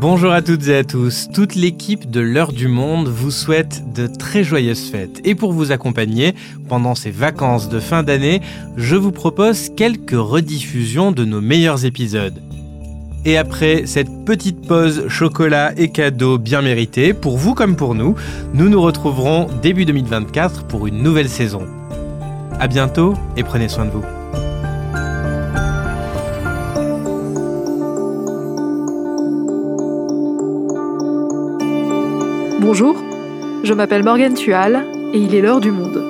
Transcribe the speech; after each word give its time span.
Bonjour 0.00 0.30
à 0.30 0.42
toutes 0.42 0.68
et 0.68 0.76
à 0.76 0.84
tous. 0.84 1.26
Toute 1.34 1.56
l'équipe 1.56 2.08
de 2.08 2.20
l'heure 2.20 2.52
du 2.52 2.68
monde 2.68 3.08
vous 3.08 3.32
souhaite 3.32 3.82
de 3.92 4.06
très 4.06 4.44
joyeuses 4.44 4.88
fêtes. 4.88 5.20
Et 5.24 5.34
pour 5.34 5.52
vous 5.52 5.72
accompagner 5.72 6.36
pendant 6.68 6.94
ces 6.94 7.10
vacances 7.10 7.68
de 7.68 7.80
fin 7.80 8.04
d'année, 8.04 8.40
je 8.76 8.94
vous 8.94 9.10
propose 9.10 9.70
quelques 9.70 10.12
rediffusions 10.12 11.10
de 11.10 11.24
nos 11.24 11.40
meilleurs 11.40 11.84
épisodes. 11.84 12.40
Et 13.24 13.36
après 13.36 13.86
cette 13.86 14.24
petite 14.24 14.68
pause 14.68 15.08
chocolat 15.08 15.72
et 15.76 15.88
cadeaux 15.88 16.38
bien 16.38 16.62
méritée, 16.62 17.12
pour 17.12 17.36
vous 17.36 17.54
comme 17.54 17.74
pour 17.74 17.96
nous, 17.96 18.14
nous 18.54 18.68
nous 18.68 18.80
retrouverons 18.80 19.48
début 19.62 19.84
2024 19.84 20.68
pour 20.68 20.86
une 20.86 21.02
nouvelle 21.02 21.28
saison. 21.28 21.66
À 22.60 22.68
bientôt 22.68 23.14
et 23.36 23.42
prenez 23.42 23.68
soin 23.68 23.86
de 23.86 23.90
vous. 23.90 24.17
Bonjour, 32.70 33.02
je 33.64 33.72
m'appelle 33.72 34.04
Morgane 34.04 34.34
Tual 34.34 34.84
et 35.14 35.18
il 35.18 35.34
est 35.34 35.40
l'heure 35.40 35.58
du 35.58 35.70
monde. 35.70 36.04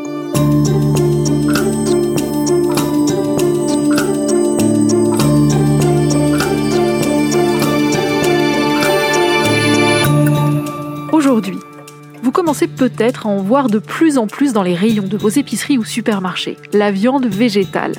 Aujourd'hui, 11.13 11.59
vous 12.25 12.33
commencez 12.33 12.66
peut-être 12.66 13.29
à 13.29 13.30
en 13.30 13.37
voir 13.37 13.69
de 13.69 13.79
plus 13.79 14.19
en 14.19 14.27
plus 14.27 14.52
dans 14.52 14.65
les 14.65 14.75
rayons 14.75 15.07
de 15.07 15.16
vos 15.16 15.29
épiceries 15.29 15.79
ou 15.79 15.85
supermarchés. 15.85 16.57
La 16.73 16.91
viande 16.91 17.27
végétale. 17.27 17.95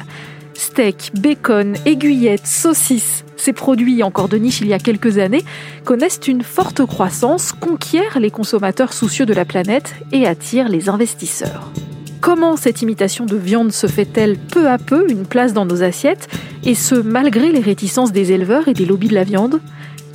Steak, 0.59 1.11
bacon, 1.13 1.75
aiguillettes, 1.85 2.45
saucisses, 2.45 3.23
ces 3.37 3.53
produits 3.53 4.03
encore 4.03 4.27
de 4.27 4.35
niche 4.35 4.59
il 4.59 4.67
y 4.67 4.73
a 4.73 4.77
quelques 4.77 5.17
années 5.17 5.45
connaissent 5.85 6.19
une 6.27 6.41
forte 6.41 6.85
croissance, 6.85 7.53
conquièrent 7.53 8.19
les 8.19 8.29
consommateurs 8.29 8.91
soucieux 8.91 9.25
de 9.25 9.33
la 9.33 9.45
planète 9.45 9.95
et 10.11 10.27
attirent 10.27 10.67
les 10.67 10.89
investisseurs. 10.89 11.71
Comment 12.19 12.57
cette 12.57 12.81
imitation 12.81 13.25
de 13.25 13.37
viande 13.37 13.71
se 13.71 13.87
fait-elle 13.87 14.37
peu 14.37 14.67
à 14.67 14.77
peu 14.77 15.09
une 15.09 15.25
place 15.25 15.53
dans 15.53 15.65
nos 15.65 15.81
assiettes, 15.81 16.27
et 16.65 16.75
ce 16.75 16.95
malgré 16.95 17.53
les 17.53 17.61
réticences 17.61 18.11
des 18.11 18.33
éleveurs 18.33 18.67
et 18.67 18.73
des 18.73 18.85
lobbies 18.85 19.07
de 19.07 19.15
la 19.15 19.23
viande? 19.23 19.61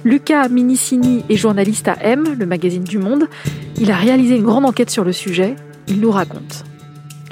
Lucas 0.04 0.48
Minicini 0.50 1.24
est 1.30 1.36
journaliste 1.36 1.88
à 1.88 1.96
M, 2.02 2.36
le 2.38 2.44
magazine 2.44 2.84
du 2.84 2.98
Monde. 2.98 3.28
Il 3.80 3.90
a 3.90 3.96
réalisé 3.96 4.36
une 4.36 4.44
grande 4.44 4.66
enquête 4.66 4.90
sur 4.90 5.04
le 5.04 5.12
sujet. 5.12 5.56
Il 5.88 6.00
nous 6.00 6.10
raconte. 6.10 6.66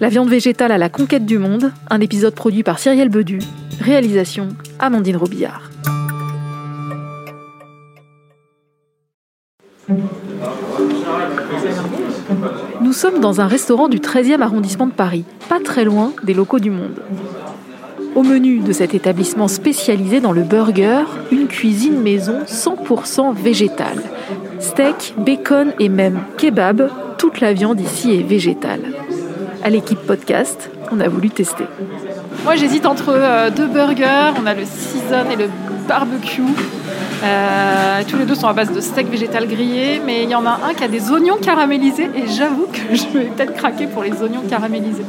La 0.02 0.08
viande 0.08 0.28
végétale 0.28 0.72
à 0.72 0.78
la 0.78 0.88
conquête 0.88 1.24
du 1.26 1.38
monde, 1.38 1.70
un 1.88 2.00
épisode 2.00 2.34
produit 2.34 2.64
par 2.64 2.80
Cyrielle 2.80 3.08
Bedu, 3.08 3.38
réalisation 3.80 4.48
Amandine 4.80 5.16
Robillard. 5.16 5.70
Nous 12.80 12.92
sommes 12.92 13.20
dans 13.20 13.40
un 13.40 13.46
restaurant 13.46 13.86
du 13.86 14.00
13e 14.00 14.40
arrondissement 14.40 14.88
de 14.88 14.92
Paris, 14.92 15.24
pas 15.48 15.60
très 15.60 15.84
loin 15.84 16.12
des 16.24 16.34
locaux 16.34 16.58
du 16.58 16.72
Monde. 16.72 17.00
Au 18.16 18.24
menu 18.24 18.58
de 18.58 18.72
cet 18.72 18.94
établissement 18.94 19.46
spécialisé 19.46 20.18
dans 20.18 20.32
le 20.32 20.42
burger, 20.42 21.04
une 21.30 21.46
cuisine 21.46 22.00
maison 22.00 22.40
100% 22.48 23.36
végétale. 23.36 24.02
Steak, 24.58 25.14
bacon 25.16 25.72
et 25.78 25.88
même 25.88 26.24
kebab, 26.38 26.90
toute 27.18 27.38
la 27.38 27.52
viande 27.52 27.80
ici 27.80 28.16
est 28.16 28.24
végétale. 28.24 29.01
À 29.64 29.70
l'équipe 29.70 29.98
podcast, 30.00 30.70
on 30.90 31.00
a 31.00 31.08
voulu 31.08 31.30
tester. 31.30 31.64
Moi 32.44 32.56
j'hésite 32.56 32.86
entre 32.86 33.10
euh, 33.10 33.50
deux 33.50 33.66
burgers, 33.66 34.32
on 34.42 34.46
a 34.46 34.54
le 34.54 34.64
season 34.64 35.30
et 35.32 35.36
le 35.36 35.48
barbecue. 35.86 36.42
Euh, 37.24 38.02
tous 38.08 38.16
les 38.16 38.24
deux 38.24 38.34
sont 38.34 38.48
à 38.48 38.52
base 38.52 38.72
de 38.72 38.80
steak 38.80 39.08
végétal 39.08 39.46
grillé, 39.46 40.00
mais 40.04 40.24
il 40.24 40.30
y 40.30 40.34
en 40.34 40.44
a 40.44 40.58
un 40.68 40.74
qui 40.74 40.82
a 40.82 40.88
des 40.88 41.10
oignons 41.10 41.36
caramélisés 41.36 42.10
et 42.16 42.26
j'avoue 42.26 42.66
que 42.66 42.96
je 42.96 43.06
vais 43.16 43.24
peut-être 43.26 43.54
craquer 43.54 43.86
pour 43.86 44.02
les 44.02 44.20
oignons 44.22 44.42
caramélisés. 44.48 45.04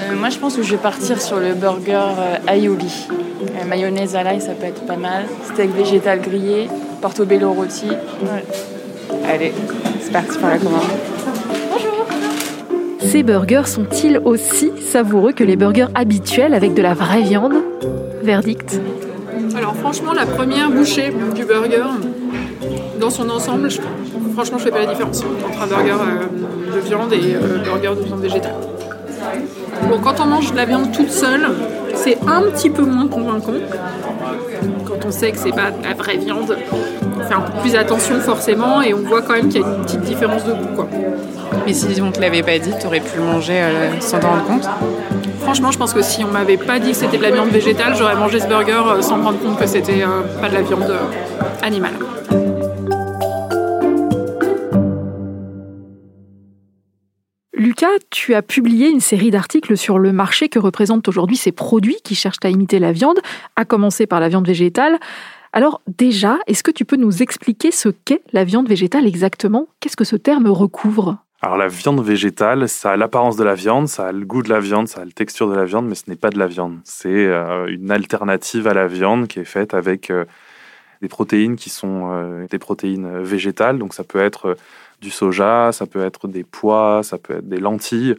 Euh, 0.00 0.16
moi, 0.16 0.30
je 0.30 0.38
pense 0.38 0.56
que 0.56 0.62
je 0.62 0.70
vais 0.72 0.82
partir 0.82 1.20
sur 1.20 1.38
le 1.38 1.54
burger 1.54 1.92
euh, 2.18 2.52
aioli. 2.52 3.08
Euh, 3.10 3.64
mayonnaise 3.66 4.16
à 4.16 4.22
l'ail, 4.22 4.40
ça 4.40 4.52
peut 4.52 4.66
être 4.66 4.86
pas 4.86 4.96
mal. 4.96 5.24
Steak 5.52 5.74
végétal 5.74 6.20
grillé, 6.20 6.68
portobello 7.00 7.52
rôti. 7.52 7.88
Allez, 9.28 9.52
c'est 10.00 10.12
parti 10.12 10.38
pour 10.38 10.48
la 10.48 10.58
commande. 10.58 10.82
Ces 13.00 13.22
burgers 13.22 13.66
sont-ils 13.66 14.20
aussi 14.24 14.70
savoureux 14.80 15.32
que 15.32 15.44
les 15.44 15.56
burgers 15.56 15.88
habituels 15.94 16.54
avec 16.54 16.74
de 16.74 16.82
la 16.82 16.94
vraie 16.94 17.22
viande? 17.22 17.54
Verdict 18.22 18.80
Alors 19.56 19.74
franchement, 19.74 20.12
la 20.12 20.26
première 20.26 20.70
bouchée 20.70 21.12
du 21.34 21.44
burger, 21.44 21.84
dans 23.00 23.10
son 23.10 23.28
ensemble, 23.30 23.68
franchement, 24.34 24.58
je 24.58 24.64
fais 24.64 24.70
pas 24.70 24.80
la 24.80 24.92
différence 24.92 25.22
entre 25.22 25.62
un 25.62 25.66
burger 25.66 25.92
euh, 25.92 26.76
de 26.76 26.80
viande 26.80 27.12
et 27.12 27.34
euh, 27.34 27.58
burger 27.64 28.00
de 28.00 28.04
viande 28.06 28.20
végétale. 28.20 28.54
Bon, 29.88 29.98
quand 29.98 30.20
on 30.20 30.26
mange 30.26 30.52
de 30.52 30.56
la 30.56 30.66
viande 30.66 30.92
toute 30.92 31.10
seule, 31.10 31.48
c'est 31.94 32.18
un 32.26 32.42
petit 32.42 32.70
peu 32.70 32.82
moins 32.82 33.08
convaincant. 33.08 33.54
Quand 34.86 35.06
on 35.06 35.10
sait 35.10 35.32
que 35.32 35.38
c'est 35.38 35.50
pas 35.54 35.70
de 35.70 35.82
la 35.82 35.94
vraie 35.94 36.18
viande, 36.18 36.56
on 37.20 37.28
fait 37.28 37.34
un 37.34 37.40
peu 37.40 37.58
plus 37.60 37.76
attention 37.76 38.20
forcément 38.20 38.82
et 38.82 38.94
on 38.94 39.02
voit 39.02 39.22
quand 39.22 39.34
même 39.34 39.48
qu'il 39.48 39.60
y 39.60 39.64
a 39.64 39.66
une 39.66 39.82
petite 39.82 40.02
différence 40.02 40.44
de 40.44 40.52
goût. 40.52 40.74
Quoi. 40.74 40.88
Mais 41.66 41.72
si 41.72 42.00
on 42.00 42.10
te 42.10 42.20
l'avait 42.20 42.42
pas 42.42 42.58
dit, 42.58 42.72
t'aurais 42.80 43.00
pu 43.00 43.18
le 43.18 43.24
manger 43.24 43.60
euh, 43.60 44.00
sans 44.00 44.18
t'en 44.18 44.30
rendre 44.30 44.44
compte. 44.44 44.68
Franchement, 45.40 45.70
je 45.72 45.78
pense 45.78 45.94
que 45.94 46.02
si 46.02 46.22
on 46.22 46.30
m'avait 46.30 46.58
pas 46.58 46.78
dit 46.78 46.90
que 46.90 46.96
c'était 46.96 47.16
de 47.16 47.22
la 47.22 47.30
viande 47.30 47.48
végétale, 47.48 47.96
j'aurais 47.96 48.14
mangé 48.14 48.40
ce 48.40 48.46
burger 48.46 48.82
euh, 48.86 49.02
sans 49.02 49.16
me 49.16 49.24
rendre 49.24 49.40
compte 49.40 49.58
que 49.58 49.66
c'était 49.66 50.02
euh, 50.02 50.22
pas 50.40 50.48
de 50.48 50.54
la 50.54 50.62
viande 50.62 50.82
euh, 50.82 50.98
animale. 51.62 51.94
Lucas, 57.54 57.86
tu 58.10 58.34
as 58.34 58.42
publié 58.42 58.88
une 58.88 59.00
série 59.00 59.30
d'articles 59.30 59.76
sur 59.76 59.98
le 59.98 60.12
marché 60.12 60.48
que 60.48 60.58
représentent 60.58 61.08
aujourd'hui 61.08 61.36
ces 61.36 61.52
produits 61.52 61.98
qui 62.04 62.14
cherchent 62.14 62.36
à 62.44 62.50
imiter 62.50 62.78
la 62.78 62.92
viande, 62.92 63.18
à 63.56 63.64
commencer 63.64 64.06
par 64.06 64.20
la 64.20 64.28
viande 64.28 64.46
végétale. 64.46 64.98
Alors 65.52 65.82
déjà, 65.88 66.38
est-ce 66.46 66.62
que 66.62 66.70
tu 66.70 66.84
peux 66.84 66.96
nous 66.96 67.22
expliquer 67.22 67.72
ce 67.72 67.88
qu'est 67.88 68.22
la 68.32 68.44
viande 68.44 68.68
végétale 68.68 69.06
exactement? 69.06 69.66
Qu'est-ce 69.80 69.96
que 69.96 70.04
ce 70.04 70.16
terme 70.16 70.46
recouvre? 70.46 71.18
Alors 71.42 71.56
la 71.56 71.68
viande 71.68 72.04
végétale, 72.04 72.68
ça 72.68 72.92
a 72.92 72.96
l'apparence 72.96 73.36
de 73.36 73.42
la 73.42 73.54
viande, 73.54 73.88
ça 73.88 74.08
a 74.08 74.12
le 74.12 74.24
goût 74.24 74.42
de 74.42 74.48
la 74.48 74.60
viande, 74.60 74.86
ça 74.86 75.00
a 75.00 75.04
la 75.04 75.10
texture 75.10 75.48
de 75.48 75.56
la 75.56 75.64
viande, 75.64 75.88
mais 75.88 75.94
ce 75.94 76.08
n'est 76.08 76.16
pas 76.16 76.30
de 76.30 76.38
la 76.38 76.46
viande. 76.46 76.78
C'est 76.84 77.08
euh, 77.08 77.66
une 77.66 77.90
alternative 77.90 78.68
à 78.68 78.74
la 78.74 78.86
viande 78.86 79.26
qui 79.26 79.40
est 79.40 79.44
faite 79.44 79.74
avec 79.74 80.10
euh, 80.10 80.24
des 81.00 81.08
protéines 81.08 81.56
qui 81.56 81.70
sont 81.70 82.10
euh, 82.12 82.46
des 82.48 82.58
protéines 82.58 83.22
végétales. 83.22 83.78
Donc 83.78 83.94
ça 83.94 84.04
peut 84.04 84.20
être 84.20 84.56
du 85.00 85.10
soja, 85.10 85.72
ça 85.72 85.86
peut 85.86 86.04
être 86.04 86.28
des 86.28 86.44
pois, 86.44 87.00
ça 87.02 87.18
peut 87.18 87.38
être 87.38 87.48
des 87.48 87.58
lentilles, 87.58 88.14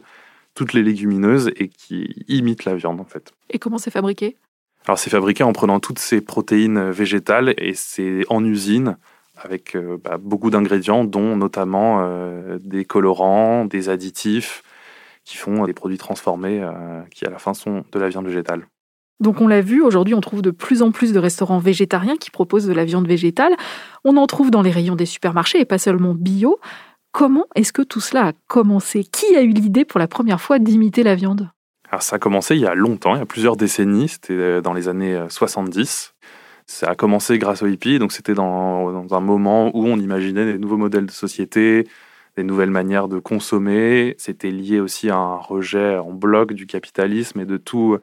toutes 0.54 0.74
les 0.74 0.82
légumineuses 0.82 1.50
et 1.56 1.68
qui 1.68 2.24
imitent 2.28 2.64
la 2.64 2.74
viande 2.74 3.00
en 3.00 3.04
fait. 3.04 3.32
Et 3.48 3.58
comment 3.58 3.78
c'est 3.78 3.92
fabriqué? 3.92 4.36
Alors 4.86 4.98
c'est 4.98 5.10
fabriqué 5.10 5.44
en 5.44 5.52
prenant 5.52 5.78
toutes 5.80 6.00
ces 6.00 6.20
protéines 6.20 6.90
végétales 6.90 7.54
et 7.56 7.74
c'est 7.74 8.24
en 8.28 8.44
usine 8.44 8.96
avec 9.36 9.76
euh, 9.76 9.98
bah, 10.02 10.18
beaucoup 10.20 10.50
d'ingrédients, 10.50 11.04
dont 11.04 11.36
notamment 11.36 12.00
euh, 12.00 12.58
des 12.62 12.84
colorants, 12.84 13.64
des 13.64 13.88
additifs 13.88 14.62
qui 15.24 15.36
font 15.36 15.64
des 15.64 15.72
produits 15.72 15.98
transformés 15.98 16.60
euh, 16.62 17.00
qui 17.10 17.24
à 17.24 17.30
la 17.30 17.38
fin 17.38 17.54
sont 17.54 17.84
de 17.92 17.98
la 17.98 18.08
viande 18.08 18.26
végétale. 18.26 18.66
Donc 19.20 19.40
on 19.40 19.46
l'a 19.46 19.60
vu, 19.60 19.82
aujourd'hui 19.82 20.14
on 20.14 20.20
trouve 20.20 20.42
de 20.42 20.50
plus 20.50 20.82
en 20.82 20.90
plus 20.90 21.12
de 21.12 21.18
restaurants 21.20 21.60
végétariens 21.60 22.16
qui 22.16 22.30
proposent 22.30 22.66
de 22.66 22.72
la 22.72 22.84
viande 22.84 23.06
végétale. 23.06 23.54
On 24.04 24.16
en 24.16 24.26
trouve 24.26 24.50
dans 24.50 24.62
les 24.62 24.72
rayons 24.72 24.96
des 24.96 25.06
supermarchés 25.06 25.60
et 25.60 25.64
pas 25.64 25.78
seulement 25.78 26.14
bio. 26.14 26.58
Comment 27.12 27.46
est-ce 27.54 27.72
que 27.72 27.82
tout 27.82 28.00
cela 28.00 28.28
a 28.28 28.32
commencé? 28.48 29.04
Qui 29.04 29.36
a 29.36 29.42
eu 29.42 29.50
l'idée 29.50 29.84
pour 29.84 30.00
la 30.00 30.08
première 30.08 30.40
fois 30.40 30.58
d'imiter 30.58 31.02
la 31.04 31.14
viande? 31.14 31.50
Alors 31.92 32.02
ça 32.02 32.16
a 32.16 32.18
commencé 32.18 32.56
il 32.56 32.62
y 32.62 32.66
a 32.66 32.74
longtemps, 32.74 33.14
il 33.14 33.18
y 33.18 33.22
a 33.22 33.26
plusieurs 33.26 33.54
décennies, 33.54 34.08
c'était 34.08 34.32
euh, 34.32 34.60
dans 34.62 34.72
les 34.72 34.88
années 34.88 35.14
euh, 35.14 35.28
70. 35.28 36.14
Ça 36.66 36.88
a 36.88 36.94
commencé 36.94 37.36
grâce 37.36 37.62
aux 37.62 37.66
hippies, 37.66 37.98
donc 37.98 38.12
c'était 38.12 38.32
dans, 38.32 39.06
un 39.12 39.20
moment 39.20 39.70
où 39.76 39.86
on 39.86 39.98
imaginait 39.98 40.46
des 40.46 40.58
nouveaux 40.58 40.78
modèles 40.78 41.04
de 41.04 41.10
société, 41.10 41.86
des 42.38 42.44
nouvelles 42.44 42.70
manières 42.70 43.08
de 43.08 43.18
consommer. 43.18 44.14
C'était 44.16 44.50
lié 44.50 44.80
aussi 44.80 45.10
à 45.10 45.16
un 45.16 45.36
rejet 45.36 45.98
en 45.98 46.12
bloc 46.12 46.54
du 46.54 46.66
capitalisme 46.66 47.40
et 47.40 47.44
de, 47.44 47.58
tous 47.58 48.00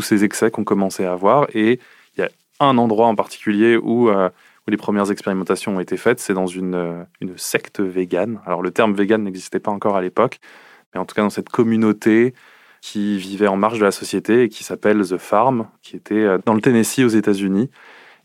ces 0.00 0.22
excès 0.22 0.52
qu'on 0.52 0.62
commençait 0.62 1.04
à 1.04 1.12
avoir. 1.12 1.48
Et 1.54 1.80
il 2.16 2.20
y 2.20 2.22
a 2.22 2.28
un 2.60 2.78
endroit 2.78 3.08
en 3.08 3.16
particulier 3.16 3.76
où, 3.76 4.10
euh, 4.10 4.28
les 4.68 4.76
premières 4.76 5.10
expérimentations 5.10 5.74
ont 5.76 5.80
été 5.80 5.96
faites, 5.96 6.20
c'est 6.20 6.34
dans 6.34 6.46
une, 6.46 6.74
euh, 6.74 7.02
une 7.20 7.36
secte 7.36 7.80
végane. 7.80 8.38
Alors 8.46 8.62
le 8.62 8.70
terme 8.70 8.94
vegan 8.94 9.24
n'existait 9.24 9.60
pas 9.60 9.72
encore 9.72 9.96
à 9.96 10.02
l'époque, 10.02 10.38
mais 10.94 11.00
en 11.00 11.04
tout 11.04 11.16
cas 11.16 11.22
dans 11.22 11.30
cette 11.30 11.48
communauté 11.48 12.34
qui 12.80 13.18
vivait 13.18 13.46
en 13.46 13.56
marge 13.56 13.78
de 13.78 13.84
la 13.84 13.90
société 13.90 14.44
et 14.44 14.48
qui 14.48 14.64
s'appelle 14.64 15.02
The 15.06 15.18
Farm, 15.18 15.66
qui 15.82 15.96
était 15.96 16.14
euh, 16.14 16.38
dans 16.44 16.54
le 16.54 16.60
Tennessee 16.60 17.00
aux 17.00 17.08
États-Unis. 17.08 17.70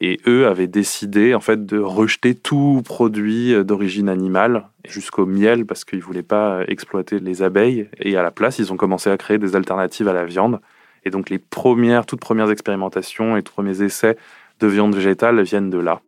Et 0.02 0.20
eux 0.28 0.48
avaient 0.48 0.68
décidé 0.68 1.34
en 1.34 1.40
fait 1.40 1.66
de 1.66 1.80
rejeter 1.80 2.36
tout 2.36 2.82
produit 2.84 3.54
euh, 3.54 3.64
d'origine 3.64 4.10
animale 4.10 4.68
jusqu'au 4.86 5.26
miel 5.26 5.66
parce 5.66 5.86
qu'ils 5.86 6.02
voulaient 6.02 6.24
pas 6.24 6.60
euh, 6.60 6.66
exploiter 6.68 7.20
les 7.20 7.42
abeilles. 7.42 7.88
Et 8.00 8.18
à 8.18 8.24
la 8.24 8.32
place, 8.32 8.60
ils 8.60 8.72
ont 8.74 8.78
commencé 8.78 9.10
à 9.10 9.18
créer 9.18 9.38
des 9.38 9.56
alternatives 9.56 10.08
à 10.08 10.14
la 10.14 10.26
viande. 10.26 10.60
Et 11.06 11.10
donc 11.10 11.30
les 11.30 11.40
premières, 11.40 12.06
toutes 12.06 12.22
premières 12.22 12.52
expérimentations 12.52 13.38
et 13.38 13.44
tous 13.44 13.54
premiers 13.54 13.82
essais 13.82 14.18
de 14.60 14.68
viande 14.68 14.96
végétale 14.96 15.42
viennent 15.42 15.70
de 15.70 15.80
là. 15.80 16.02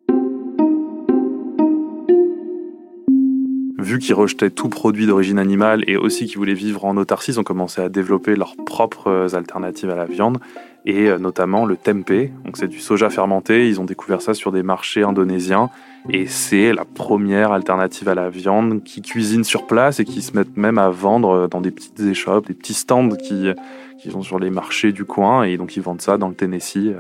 Vu 3.85 3.99
qu'ils 3.99 4.15
rejetaient 4.15 4.49
tout 4.49 4.67
produit 4.67 5.05
d'origine 5.05 5.37
animale 5.37 5.83
et 5.87 5.95
aussi 5.95 6.25
qu'ils 6.25 6.37
voulaient 6.37 6.53
vivre 6.53 6.85
en 6.85 6.97
autarcie, 6.97 7.31
ils 7.31 7.39
ont 7.39 7.43
commencé 7.43 7.81
à 7.81 7.89
développer 7.89 8.35
leurs 8.35 8.55
propres 8.65 9.35
alternatives 9.35 9.89
à 9.89 9.95
la 9.95 10.05
viande 10.05 10.39
et 10.85 11.07
euh, 11.07 11.17
notamment 11.17 11.65
le 11.65 11.77
tempeh. 11.77 12.31
Donc 12.43 12.57
c'est 12.57 12.67
du 12.67 12.79
soja 12.79 13.09
fermenté. 13.09 13.67
Ils 13.69 13.79
ont 13.79 13.85
découvert 13.85 14.21
ça 14.21 14.33
sur 14.33 14.51
des 14.51 14.63
marchés 14.63 15.03
indonésiens 15.03 15.69
et 16.09 16.25
c'est 16.27 16.73
la 16.73 16.83
première 16.83 17.51
alternative 17.51 18.09
à 18.09 18.15
la 18.15 18.29
viande 18.29 18.83
qui 18.83 19.01
cuisine 19.01 19.43
sur 19.43 19.67
place 19.67 19.99
et 19.99 20.05
qui 20.05 20.21
se 20.21 20.35
mettent 20.35 20.57
même 20.57 20.77
à 20.77 20.89
vendre 20.89 21.47
dans 21.47 21.61
des 21.61 21.71
petites 21.71 21.99
échoppes, 21.99 22.47
des 22.47 22.53
petits 22.53 22.73
stands 22.73 23.09
qui, 23.09 23.51
qui 23.99 24.11
sont 24.11 24.23
sur 24.23 24.39
les 24.39 24.49
marchés 24.49 24.91
du 24.91 25.05
coin 25.05 25.43
et 25.43 25.57
donc 25.57 25.75
ils 25.75 25.83
vendent 25.83 26.01
ça 26.01 26.17
dans 26.17 26.29
le 26.29 26.35
Tennessee. 26.35 26.93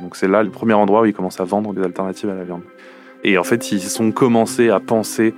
Donc 0.00 0.16
c'est 0.16 0.28
là 0.28 0.42
le 0.42 0.50
premier 0.50 0.74
endroit 0.74 1.02
où 1.02 1.06
ils 1.06 1.12
commencent 1.12 1.40
à 1.40 1.44
vendre 1.44 1.74
des 1.74 1.82
alternatives 1.82 2.30
à 2.30 2.34
la 2.34 2.44
viande. 2.44 2.62
Et 3.24 3.38
en 3.38 3.44
fait, 3.44 3.70
ils 3.70 4.02
ont 4.02 4.10
commencé 4.10 4.68
à 4.70 4.80
penser 4.80 5.34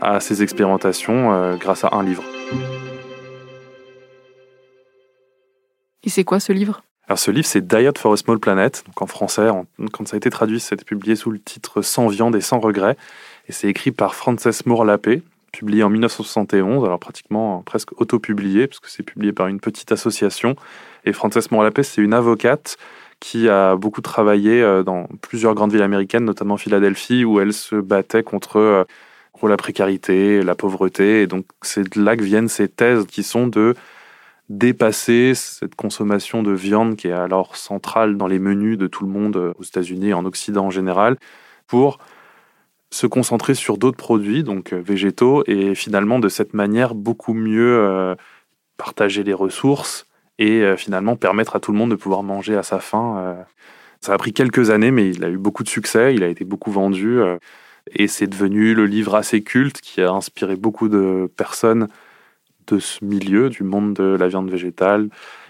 à 0.00 0.20
ces 0.20 0.42
expérimentations 0.42 1.32
euh, 1.32 1.56
grâce 1.56 1.84
à 1.84 1.90
un 1.92 2.02
livre. 2.02 2.24
Et 6.02 6.10
c'est 6.10 6.24
quoi 6.24 6.40
ce 6.40 6.52
livre? 6.52 6.82
Alors 7.06 7.18
ce 7.18 7.30
livre, 7.30 7.46
c'est 7.46 7.66
Diet 7.66 7.98
for 7.98 8.12
a 8.12 8.16
Small 8.16 8.38
Planet. 8.38 8.84
Donc 8.86 9.02
en 9.02 9.06
français, 9.06 9.48
quand 9.92 10.06
ça 10.06 10.14
a 10.14 10.18
été 10.18 10.30
traduit, 10.30 10.60
c'était 10.60 10.84
publié 10.84 11.16
sous 11.16 11.30
le 11.30 11.40
titre 11.40 11.82
Sans 11.82 12.06
viande 12.06 12.36
et 12.36 12.40
sans 12.40 12.60
regret. 12.60 12.96
Et 13.48 13.52
c'est 13.52 13.68
écrit 13.68 13.90
par 13.90 14.14
Frances 14.14 14.64
Moore 14.64 14.84
Lappé, 14.84 15.22
publié 15.52 15.82
en 15.82 15.90
1971, 15.90 16.84
alors 16.84 17.00
pratiquement 17.00 17.62
presque 17.62 18.00
auto-publié, 18.00 18.68
parce 18.68 18.78
que 18.78 18.88
c'est 18.88 19.02
publié 19.02 19.32
par 19.32 19.48
une 19.48 19.58
petite 19.58 19.90
association. 19.90 20.54
Et 21.04 21.12
Frances 21.12 21.50
Moore 21.50 21.64
Lappé, 21.64 21.82
c'est 21.82 22.00
une 22.00 22.14
avocate 22.14 22.76
qui 23.18 23.48
a 23.48 23.76
beaucoup 23.76 24.00
travaillé 24.00 24.62
euh, 24.62 24.82
dans 24.82 25.08
plusieurs 25.20 25.54
grandes 25.54 25.72
villes 25.72 25.82
américaines, 25.82 26.24
notamment 26.24 26.56
Philadelphie, 26.56 27.24
où 27.24 27.40
elle 27.40 27.52
se 27.52 27.74
battait 27.76 28.22
contre 28.22 28.86
euh, 29.42 29.48
la 29.48 29.56
précarité, 29.56 30.42
la 30.42 30.54
pauvreté. 30.54 31.22
Et 31.22 31.26
donc 31.26 31.46
c'est 31.62 31.96
de 31.96 32.02
là 32.02 32.16
que 32.16 32.22
viennent 32.22 32.48
ces 32.48 32.68
thèses 32.68 33.06
qui 33.06 33.22
sont 33.22 33.46
de 33.46 33.74
dépasser 34.48 35.34
cette 35.34 35.76
consommation 35.76 36.42
de 36.42 36.52
viande 36.52 36.96
qui 36.96 37.08
est 37.08 37.12
alors 37.12 37.56
centrale 37.56 38.16
dans 38.16 38.26
les 38.26 38.40
menus 38.40 38.76
de 38.76 38.88
tout 38.88 39.04
le 39.04 39.10
monde 39.10 39.36
euh, 39.36 39.52
aux 39.58 39.62
États-Unis 39.62 40.08
et 40.08 40.14
en 40.14 40.24
Occident 40.24 40.66
en 40.66 40.70
général, 40.70 41.16
pour 41.66 41.98
se 42.90 43.06
concentrer 43.06 43.54
sur 43.54 43.78
d'autres 43.78 43.96
produits, 43.96 44.42
donc 44.42 44.72
végétaux, 44.72 45.44
et 45.46 45.76
finalement 45.76 46.18
de 46.18 46.28
cette 46.28 46.54
manière 46.54 46.96
beaucoup 46.96 47.34
mieux 47.34 48.16
partager 48.76 49.22
les 49.22 49.32
ressources, 49.32 50.10
et 50.40 50.62
euh, 50.62 50.76
finalement 50.76 51.14
permettre 51.14 51.54
à 51.54 51.60
tout 51.60 51.70
le 51.70 51.78
monde 51.78 51.90
de 51.90 51.96
pouvoir 51.96 52.24
manger 52.24 52.56
à 52.56 52.64
sa 52.64 52.80
faim. 52.80 53.18
Euh. 53.18 53.42
Ça 54.00 54.14
a 54.14 54.18
pris 54.18 54.32
quelques 54.32 54.70
années, 54.70 54.90
mais 54.90 55.10
il 55.10 55.22
a 55.22 55.28
eu 55.28 55.36
beaucoup 55.36 55.62
de 55.62 55.68
succès, 55.68 56.14
il 56.14 56.24
a 56.24 56.28
été 56.28 56.44
beaucoup 56.44 56.72
vendu, 56.72 57.20
euh, 57.20 57.36
et 57.94 58.08
c'est 58.08 58.26
devenu 58.26 58.74
le 58.74 58.86
livre 58.86 59.14
assez 59.14 59.42
culte 59.42 59.80
qui 59.80 60.00
a 60.00 60.10
inspiré 60.10 60.56
beaucoup 60.56 60.88
de 60.88 61.30
personnes 61.36 61.88
de 62.66 62.78
ce 62.78 63.04
milieu, 63.04 63.50
du 63.50 63.62
monde 63.62 63.94
de 63.94 64.16
la 64.18 64.28
viande 64.28 64.50
végétale, 64.50 65.08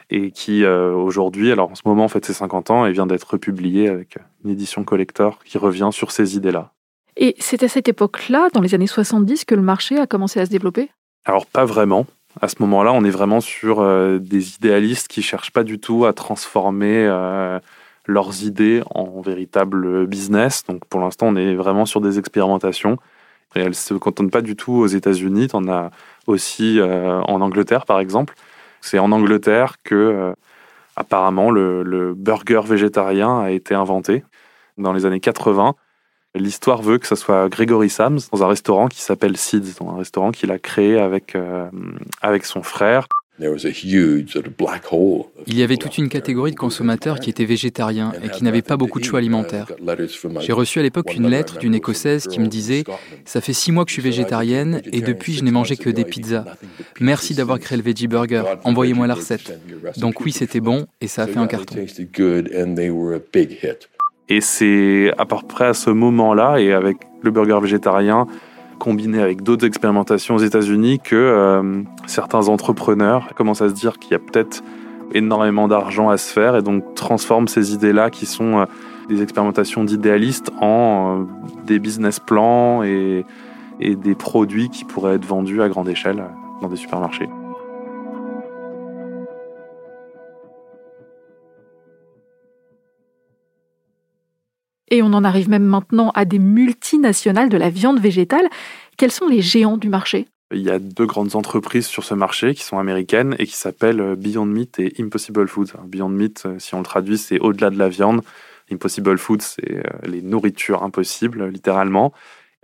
et 0.08 0.30
qui 0.30 0.64
aujourd'hui, 0.64 1.52
alors 1.52 1.70
en 1.70 1.74
ce 1.74 1.82
moment 1.84 2.04
en 2.04 2.08
fait 2.08 2.24
c'est 2.24 2.32
50 2.32 2.70
ans, 2.70 2.86
et 2.86 2.92
vient 2.92 3.06
d'être 3.06 3.36
publié 3.36 3.88
avec 3.88 4.18
une 4.44 4.50
édition 4.50 4.84
collector 4.84 5.38
qui 5.44 5.58
revient 5.58 5.90
sur 5.92 6.10
ces 6.10 6.36
idées-là. 6.36 6.72
Et 7.16 7.34
c'est 7.38 7.62
à 7.62 7.68
cette 7.68 7.88
époque-là, 7.88 8.48
dans 8.54 8.60
les 8.60 8.74
années 8.74 8.86
70, 8.86 9.44
que 9.44 9.54
le 9.54 9.62
marché 9.62 9.98
a 9.98 10.06
commencé 10.06 10.40
à 10.40 10.46
se 10.46 10.50
développer? 10.50 10.90
Alors 11.24 11.46
pas 11.46 11.64
vraiment. 11.64 12.06
À 12.40 12.48
ce 12.48 12.56
moment-là, 12.60 12.92
on 12.92 13.04
est 13.04 13.10
vraiment 13.10 13.40
sur 13.40 13.80
euh, 13.80 14.18
des 14.18 14.54
idéalistes 14.54 15.08
qui 15.08 15.20
cherchent 15.20 15.50
pas 15.50 15.64
du 15.64 15.78
tout 15.78 16.06
à 16.06 16.12
transformer 16.12 17.06
euh, 17.06 17.58
leurs 18.10 18.44
idées 18.44 18.82
en 18.94 19.20
véritable 19.20 20.06
business. 20.06 20.64
Donc 20.68 20.84
pour 20.86 21.00
l'instant, 21.00 21.28
on 21.28 21.36
est 21.36 21.54
vraiment 21.54 21.86
sur 21.86 22.00
des 22.00 22.18
expérimentations. 22.18 22.98
Et 23.56 23.60
elles 23.60 23.74
se 23.74 23.94
contentent 23.94 24.30
pas 24.30 24.42
du 24.42 24.56
tout 24.56 24.72
aux 24.72 24.86
États-Unis. 24.86 25.48
On 25.54 25.68
a 25.68 25.90
aussi 26.26 26.78
euh, 26.78 27.20
en 27.22 27.40
Angleterre, 27.40 27.84
par 27.84 27.98
exemple. 27.98 28.34
C'est 28.80 28.98
en 28.98 29.12
Angleterre 29.12 29.76
que 29.82 30.34
apparemment 30.96 31.50
le, 31.50 31.82
le 31.82 32.14
burger 32.14 32.62
végétarien 32.64 33.40
a 33.40 33.50
été 33.50 33.74
inventé 33.74 34.24
dans 34.78 34.92
les 34.92 35.06
années 35.06 35.20
80. 35.20 35.74
L'histoire 36.34 36.80
veut 36.82 36.98
que 36.98 37.08
ce 37.08 37.16
soit 37.16 37.48
Gregory 37.48 37.90
Sams 37.90 38.20
dans 38.32 38.44
un 38.44 38.46
restaurant 38.46 38.86
qui 38.86 39.00
s'appelle 39.00 39.36
Seeds, 39.36 39.74
dans 39.80 39.90
un 39.90 39.98
restaurant 39.98 40.30
qu'il 40.30 40.52
a 40.52 40.58
créé 40.58 40.98
avec, 40.98 41.34
euh, 41.34 41.68
avec 42.22 42.44
son 42.44 42.62
frère. 42.62 43.08
Il 45.46 45.58
y 45.58 45.62
avait 45.62 45.76
toute 45.76 45.98
une 45.98 46.08
catégorie 46.08 46.50
de 46.50 46.56
consommateurs 46.56 47.20
qui 47.20 47.30
étaient 47.30 47.44
végétariens 47.44 48.12
et 48.22 48.28
qui 48.28 48.44
n'avaient 48.44 48.62
pas 48.62 48.76
beaucoup 48.76 49.00
de 49.00 49.04
choix 49.04 49.18
alimentaires. 49.18 49.66
J'ai 50.40 50.52
reçu 50.52 50.78
à 50.78 50.82
l'époque 50.82 51.14
une 51.14 51.28
lettre 51.28 51.58
d'une 51.58 51.74
Écossaise 51.74 52.26
qui 52.26 52.40
me 52.40 52.46
disait⁇ 52.46 52.80
Ça 53.24 53.40
fait 53.40 53.52
six 53.52 53.72
mois 53.72 53.84
que 53.84 53.90
je 53.90 53.94
suis 53.94 54.02
végétarienne 54.02 54.82
et 54.92 55.00
depuis 55.00 55.32
je 55.32 55.44
n'ai 55.44 55.50
mangé 55.50 55.76
que 55.76 55.90
des 55.90 56.04
pizzas. 56.04 56.44
Merci 57.00 57.34
d'avoir 57.34 57.58
créé 57.58 57.78
le 57.78 57.84
Veggie 57.84 58.08
Burger. 58.08 58.42
Envoyez-moi 58.64 59.06
la 59.06 59.14
recette.⁇ 59.14 59.58
Donc 60.00 60.20
oui, 60.20 60.32
c'était 60.32 60.60
bon 60.60 60.86
et 61.00 61.06
ça 61.06 61.22
a 61.22 61.26
fait 61.26 61.38
un 61.38 61.46
carton. 61.46 61.76
Et 64.28 64.40
c'est 64.40 65.12
à 65.18 65.26
peu 65.26 65.36
près 65.48 65.66
à 65.66 65.74
ce 65.74 65.90
moment-là, 65.90 66.60
et 66.60 66.72
avec 66.72 66.98
le 67.22 67.32
burger 67.32 67.58
végétarien, 67.60 68.28
combiné 68.80 69.20
avec 69.20 69.42
d'autres 69.42 69.64
expérimentations 69.64 70.34
aux 70.34 70.40
États-Unis, 70.40 70.98
que 70.98 71.14
euh, 71.14 71.82
certains 72.06 72.48
entrepreneurs 72.48 73.28
commencent 73.36 73.62
à 73.62 73.68
se 73.68 73.74
dire 73.74 73.98
qu'il 74.00 74.12
y 74.12 74.14
a 74.14 74.18
peut-être 74.18 74.64
énormément 75.12 75.68
d'argent 75.68 76.08
à 76.08 76.16
se 76.16 76.32
faire, 76.32 76.56
et 76.56 76.62
donc 76.62 76.94
transforment 76.94 77.46
ces 77.46 77.74
idées-là, 77.74 78.10
qui 78.10 78.26
sont 78.26 78.58
euh, 78.58 78.64
des 79.08 79.22
expérimentations 79.22 79.84
d'idéalistes, 79.84 80.50
en 80.60 81.20
euh, 81.20 81.24
des 81.66 81.78
business 81.78 82.18
plans 82.18 82.82
et, 82.82 83.24
et 83.78 83.94
des 83.94 84.16
produits 84.16 84.70
qui 84.70 84.84
pourraient 84.84 85.14
être 85.14 85.26
vendus 85.26 85.62
à 85.62 85.68
grande 85.68 85.88
échelle 85.88 86.24
dans 86.60 86.68
des 86.68 86.76
supermarchés. 86.76 87.28
Et 94.90 95.02
on 95.02 95.12
en 95.12 95.24
arrive 95.24 95.48
même 95.48 95.64
maintenant 95.64 96.10
à 96.14 96.24
des 96.24 96.38
multinationales 96.38 97.48
de 97.48 97.56
la 97.56 97.70
viande 97.70 98.00
végétale. 98.00 98.48
Quels 98.96 99.12
sont 99.12 99.28
les 99.28 99.40
géants 99.40 99.76
du 99.76 99.88
marché? 99.88 100.26
Il 100.52 100.62
y 100.62 100.70
a 100.70 100.80
deux 100.80 101.06
grandes 101.06 101.36
entreprises 101.36 101.86
sur 101.86 102.02
ce 102.02 102.12
marché 102.12 102.54
qui 102.56 102.64
sont 102.64 102.78
américaines 102.78 103.36
et 103.38 103.46
qui 103.46 103.56
s'appellent 103.56 104.00
euh, 104.00 104.16
Beyond 104.16 104.46
Meat 104.46 104.80
et 104.80 104.92
Impossible 104.98 105.46
Foods. 105.46 105.72
Beyond 105.86 106.08
Meat, 106.08 106.42
euh, 106.44 106.58
si 106.58 106.74
on 106.74 106.78
le 106.78 106.84
traduit, 106.84 107.18
c'est 107.18 107.38
au-delà 107.38 107.70
de 107.70 107.78
la 107.78 107.88
viande. 107.88 108.22
Impossible 108.72 109.16
Foods, 109.16 109.42
c'est 109.42 109.76
euh, 109.76 109.82
les 110.02 110.22
nourritures 110.22 110.82
impossibles, 110.82 111.46
littéralement. 111.46 112.12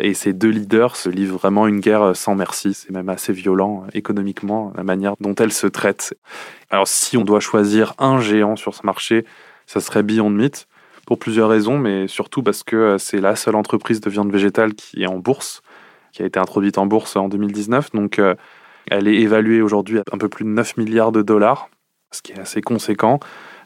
Et 0.00 0.14
ces 0.14 0.32
deux 0.32 0.48
leaders 0.50 0.96
se 0.96 1.08
livrent 1.08 1.38
vraiment 1.38 1.68
une 1.68 1.78
guerre 1.78 2.16
sans 2.16 2.34
merci. 2.34 2.74
C'est 2.74 2.90
même 2.90 3.08
assez 3.08 3.32
violent 3.32 3.84
économiquement, 3.94 4.72
la 4.76 4.82
manière 4.82 5.14
dont 5.20 5.34
elles 5.36 5.52
se 5.52 5.68
traitent. 5.68 6.12
Alors, 6.70 6.88
si 6.88 7.16
on 7.16 7.24
doit 7.24 7.40
choisir 7.40 7.94
un 7.98 8.20
géant 8.20 8.56
sur 8.56 8.74
ce 8.74 8.84
marché, 8.84 9.24
ça 9.66 9.80
serait 9.80 10.02
Beyond 10.02 10.30
Meat 10.30 10.66
pour 11.06 11.18
plusieurs 11.18 11.48
raisons, 11.48 11.78
mais 11.78 12.08
surtout 12.08 12.42
parce 12.42 12.62
que 12.62 12.76
euh, 12.76 12.98
c'est 12.98 13.20
la 13.20 13.36
seule 13.36 13.54
entreprise 13.54 14.00
de 14.00 14.10
viande 14.10 14.30
végétale 14.30 14.74
qui 14.74 15.04
est 15.04 15.06
en 15.06 15.18
bourse, 15.18 15.62
qui 16.12 16.22
a 16.22 16.26
été 16.26 16.38
introduite 16.38 16.76
en 16.78 16.86
bourse 16.86 17.16
en 17.16 17.28
2019. 17.28 17.92
Donc, 17.92 18.18
euh, 18.18 18.34
elle 18.90 19.08
est 19.08 19.14
évaluée 19.14 19.62
aujourd'hui 19.62 19.98
à 19.98 20.02
un 20.12 20.18
peu 20.18 20.28
plus 20.28 20.44
de 20.44 20.50
9 20.50 20.76
milliards 20.76 21.12
de 21.12 21.22
dollars, 21.22 21.70
ce 22.10 22.22
qui 22.22 22.32
est 22.32 22.38
assez 22.38 22.60
conséquent. 22.60 23.20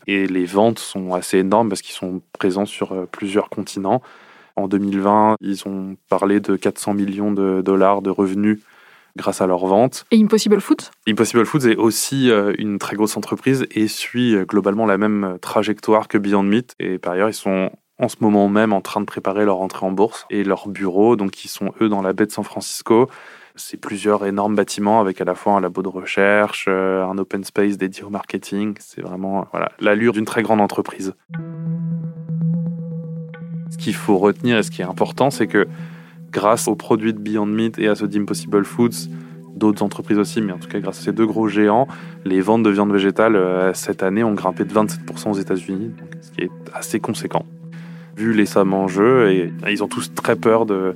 Et 0.06 0.26
les 0.26 0.44
ventes 0.44 0.78
sont 0.78 1.14
assez 1.14 1.38
énormes 1.38 1.70
parce 1.70 1.82
qu'ils 1.82 1.94
sont 1.94 2.20
présents 2.38 2.66
sur 2.66 2.92
euh, 2.92 3.08
plusieurs 3.10 3.48
continents. 3.48 4.02
En 4.56 4.68
2020, 4.68 5.36
ils 5.40 5.66
ont 5.66 5.96
parlé 6.10 6.40
de 6.40 6.56
400 6.56 6.92
millions 6.92 7.32
de 7.32 7.62
dollars 7.62 8.02
de 8.02 8.10
revenus 8.10 8.60
grâce 9.16 9.40
à 9.40 9.46
leur 9.46 9.66
vente. 9.66 10.04
Et 10.10 10.20
Impossible 10.20 10.60
Foods 10.60 10.90
Impossible 11.08 11.44
Foods 11.44 11.66
est 11.66 11.76
aussi 11.76 12.30
euh, 12.30 12.52
une 12.58 12.78
très 12.78 12.96
grosse 12.96 13.16
entreprise 13.16 13.66
et 13.70 13.88
suit 13.88 14.34
euh, 14.34 14.44
globalement 14.44 14.86
la 14.86 14.98
même 14.98 15.24
euh, 15.24 15.38
trajectoire 15.38 16.08
que 16.08 16.18
Beyond 16.18 16.42
Meat. 16.42 16.74
Et 16.78 16.98
par 16.98 17.14
ailleurs, 17.14 17.28
ils 17.28 17.34
sont 17.34 17.70
en 17.98 18.08
ce 18.08 18.16
moment 18.20 18.48
même 18.48 18.72
en 18.72 18.80
train 18.80 19.00
de 19.00 19.06
préparer 19.06 19.44
leur 19.44 19.60
entrée 19.60 19.84
en 19.84 19.92
bourse 19.92 20.26
et 20.30 20.44
leur 20.44 20.68
bureau, 20.68 21.16
donc 21.16 21.44
ils 21.44 21.48
sont 21.48 21.72
eux 21.80 21.88
dans 21.88 22.00
la 22.00 22.12
baie 22.12 22.26
de 22.26 22.32
San 22.32 22.44
Francisco. 22.44 23.10
C'est 23.56 23.76
plusieurs 23.76 24.24
énormes 24.24 24.54
bâtiments 24.54 25.00
avec 25.00 25.20
à 25.20 25.24
la 25.24 25.34
fois 25.34 25.54
un 25.54 25.60
labo 25.60 25.82
de 25.82 25.88
recherche, 25.88 26.66
un 26.66 27.18
open 27.18 27.44
space 27.44 27.76
dédié 27.76 28.02
au 28.04 28.08
marketing. 28.08 28.74
C'est 28.78 29.02
vraiment 29.02 29.46
voilà, 29.50 29.70
l'allure 29.80 30.14
d'une 30.14 30.24
très 30.24 30.42
grande 30.42 30.62
entreprise. 30.62 31.12
Ce 33.70 33.76
qu'il 33.76 33.94
faut 33.94 34.16
retenir 34.16 34.56
et 34.56 34.62
ce 34.62 34.70
qui 34.70 34.80
est 34.80 34.86
important, 34.86 35.30
c'est 35.30 35.46
que 35.46 35.68
grâce 36.30 36.68
aux 36.68 36.76
produits 36.76 37.12
de 37.12 37.18
Beyond 37.18 37.46
Meat 37.46 37.78
et 37.78 37.88
à 37.88 37.94
ceux 37.94 38.08
d'Impossible 38.08 38.64
Foods, 38.64 39.08
d'autres 39.54 39.82
entreprises 39.82 40.18
aussi, 40.18 40.40
mais 40.40 40.52
en 40.52 40.58
tout 40.58 40.68
cas 40.68 40.80
grâce 40.80 41.00
à 41.00 41.02
ces 41.02 41.12
deux 41.12 41.26
gros 41.26 41.48
géants, 41.48 41.88
les 42.24 42.40
ventes 42.40 42.62
de 42.62 42.70
viande 42.70 42.92
végétale 42.92 43.36
euh, 43.36 43.72
cette 43.74 44.02
année 44.02 44.22
ont 44.22 44.34
grimpé 44.34 44.64
de 44.64 44.72
27% 44.72 45.30
aux 45.30 45.34
États-Unis, 45.34 45.92
ce 46.20 46.30
qui 46.30 46.42
est 46.42 46.50
assez 46.72 47.00
conséquent. 47.00 47.44
Vu 48.16 48.32
les 48.32 48.46
sommes 48.46 48.74
en 48.74 48.86
jeu, 48.86 49.30
et 49.30 49.52
ils 49.70 49.82
ont 49.82 49.88
tous 49.88 50.12
très 50.14 50.36
peur 50.36 50.66
de, 50.66 50.94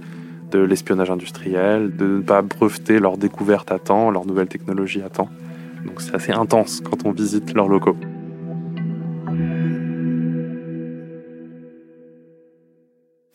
de 0.50 0.58
l'espionnage 0.58 1.10
industriel, 1.10 1.96
de 1.96 2.06
ne 2.06 2.22
pas 2.22 2.42
breveter 2.42 2.98
leurs 3.00 3.16
découvertes 3.16 3.72
à 3.72 3.78
temps, 3.78 4.10
leurs 4.10 4.26
nouvelles 4.26 4.48
technologies 4.48 5.02
à 5.02 5.08
temps. 5.08 5.28
Donc 5.84 6.00
c'est 6.00 6.14
assez 6.14 6.32
intense 6.32 6.80
quand 6.80 7.06
on 7.06 7.12
visite 7.12 7.54
leurs 7.54 7.68
locaux. 7.68 7.96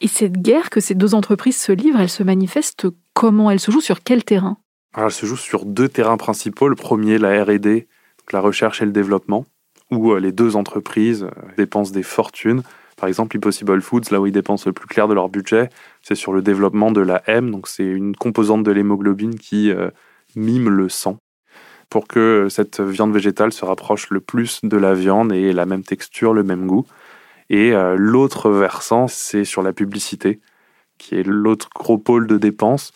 Cette 0.10 0.42
guerre 0.42 0.70
que 0.70 0.80
ces 0.80 0.96
deux 0.96 1.16
entreprises 1.16 1.58
se 1.58 1.72
livrent, 1.72 2.00
elle 2.00 2.10
se 2.10 2.24
manifeste 2.24 2.88
comment? 3.14 3.52
Elle 3.52 3.60
se 3.60 3.72
joue 3.72 3.82
sur 3.82 4.04
quel 4.04 4.24
terrain? 4.24 4.58
Elle 4.98 5.12
se 5.12 5.26
joue 5.26 5.38
sur 5.38 5.66
deux 5.66 5.88
terrains 5.88 6.18
principaux. 6.18 6.68
Le 6.68 6.76
premier, 6.76 7.18
la 7.18 7.44
RD, 7.44 7.86
la 8.32 8.42
recherche 8.42 8.82
et 8.82 8.86
le 8.86 8.92
développement, 8.92 9.46
où 9.92 10.12
euh, 10.12 10.20
les 10.20 10.32
deux 10.32 10.56
entreprises 10.56 11.24
euh, 11.24 11.52
dépensent 11.58 11.92
des 11.92 12.04
fortunes. 12.04 12.64
Par 12.98 13.08
exemple, 13.08 13.38
Impossible 13.38 13.82
Foods, 13.82 14.12
là 14.12 14.20
où 14.20 14.26
ils 14.26 14.34
dépensent 14.34 14.68
le 14.68 14.74
plus 14.74 14.88
clair 14.88 15.08
de 15.08 15.14
leur 15.14 15.30
budget, 15.30 15.70
c'est 16.02 16.16
sur 16.16 16.34
le 16.34 16.42
développement 16.42 16.92
de 16.92 17.02
la 17.02 17.24
M, 17.28 17.50
donc 17.50 17.68
c'est 17.68 17.86
une 17.86 18.16
composante 18.16 18.64
de 18.64 18.72
l'hémoglobine 18.72 19.36
qui 19.36 19.72
euh, 19.72 19.90
mime 20.36 20.70
le 20.70 20.90
sang 20.90 21.18
pour 21.90 22.08
que 22.08 22.48
cette 22.50 22.82
viande 22.82 23.14
végétale 23.14 23.52
se 23.52 23.66
rapproche 23.66 24.10
le 24.12 24.20
plus 24.20 24.60
de 24.64 24.78
la 24.78 24.94
viande 24.94 25.34
et 25.34 25.50
ait 25.50 25.54
la 25.54 25.66
même 25.66 25.84
texture, 25.84 26.34
le 26.34 26.44
même 26.44 26.68
goût. 26.68 26.86
Et 27.50 27.74
euh, 27.74 27.96
l'autre 27.98 28.50
versant, 28.52 29.08
c'est 29.08 29.44
sur 29.44 29.62
la 29.62 29.74
publicité, 29.74 30.40
qui 30.98 31.16
est 31.16 31.24
l'autre 31.24 31.70
gros 31.74 31.98
pôle 31.98 32.28
de 32.28 32.38
dépenses. 32.38 32.92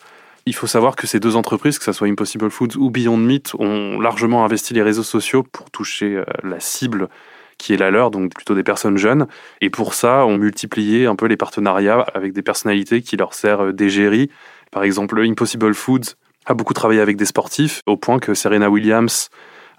Il 0.46 0.54
faut 0.54 0.66
savoir 0.66 0.94
que 0.94 1.06
ces 1.06 1.20
deux 1.20 1.36
entreprises, 1.36 1.78
que 1.78 1.84
ce 1.84 1.92
soit 1.92 2.06
Impossible 2.06 2.50
Foods 2.50 2.76
ou 2.76 2.90
Beyond 2.90 3.16
Meat, 3.16 3.54
ont 3.58 3.98
largement 3.98 4.44
investi 4.44 4.74
les 4.74 4.82
réseaux 4.82 5.02
sociaux 5.02 5.42
pour 5.42 5.70
toucher 5.70 6.16
euh, 6.16 6.24
la 6.42 6.60
cible 6.60 7.08
qui 7.56 7.72
est 7.72 7.76
la 7.76 7.90
leur, 7.90 8.10
donc 8.10 8.34
plutôt 8.34 8.54
des 8.54 8.62
personnes 8.62 8.98
jeunes. 8.98 9.26
Et 9.60 9.70
pour 9.70 9.94
ça, 9.94 10.26
on 10.26 10.38
multiplié 10.38 11.06
un 11.06 11.16
peu 11.16 11.26
les 11.26 11.36
partenariats 11.36 12.00
avec 12.14 12.32
des 12.32 12.42
personnalités 12.42 13.00
qui 13.00 13.16
leur 13.16 13.32
servent 13.32 13.72
d'égérie. 13.72 14.30
Par 14.70 14.82
exemple, 14.82 15.20
Impossible 15.20 15.74
Foods 15.74 16.16
a 16.46 16.54
beaucoup 16.54 16.74
travaillé 16.74 17.00
avec 17.00 17.16
des 17.16 17.24
sportifs, 17.24 17.80
au 17.86 17.96
point 17.96 18.18
que 18.18 18.34
Serena 18.34 18.68
Williams 18.68 19.30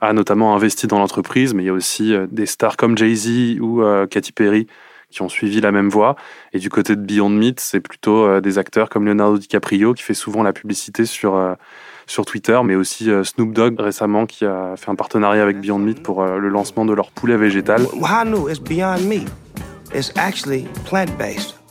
a 0.06 0.14
notamment 0.14 0.56
investi 0.56 0.88
dans 0.88 1.00
l'entreprise, 1.00 1.54
mais 1.54 1.64
il 1.64 1.66
y 1.66 1.70
a 1.70 1.74
aussi 1.74 2.14
euh, 2.14 2.28
des 2.32 2.46
stars 2.46 2.78
comme 2.78 2.98
Jay-Z 2.98 3.60
ou 3.60 3.82
euh, 3.82 4.08
Katy 4.08 4.32
Perry 4.32 4.68
qui 5.10 5.22
ont 5.22 5.30
suivi 5.30 5.62
la 5.62 5.72
même 5.72 5.90
voie. 5.90 6.16
Et 6.52 6.60
du 6.60 6.70
côté 6.70 6.96
de 6.96 7.02
Beyond 7.02 7.30
Meat, 7.30 7.60
c'est 7.60 7.80
plutôt 7.80 8.26
euh, 8.26 8.42
des 8.42 8.58
acteurs 8.58 8.90
comme 8.90 9.06
Leonardo 9.06 9.38
DiCaprio 9.38 9.94
qui 9.94 10.04
fait 10.04 10.14
souvent 10.14 10.44
la 10.44 10.54
publicité 10.54 11.06
sur, 11.06 11.56
sur 12.06 12.26
Twitter, 12.26 12.60
mais 12.64 12.76
aussi 12.76 13.10
Snoop 13.24 13.54
Dogg 13.54 13.80
récemment 13.80 14.26
qui 14.26 14.46
a 14.46 14.76
fait 14.76 14.90
un 14.90 14.96
partenariat 14.96 15.44
avec 15.44 15.60
Beyond 15.60 15.80
Meat 15.80 16.04
pour 16.04 16.26
le 16.26 16.50
lancement 16.50 16.86
de 16.86 16.94
leur 16.94 17.12
poulet 17.12 17.38
végétal. 17.38 17.84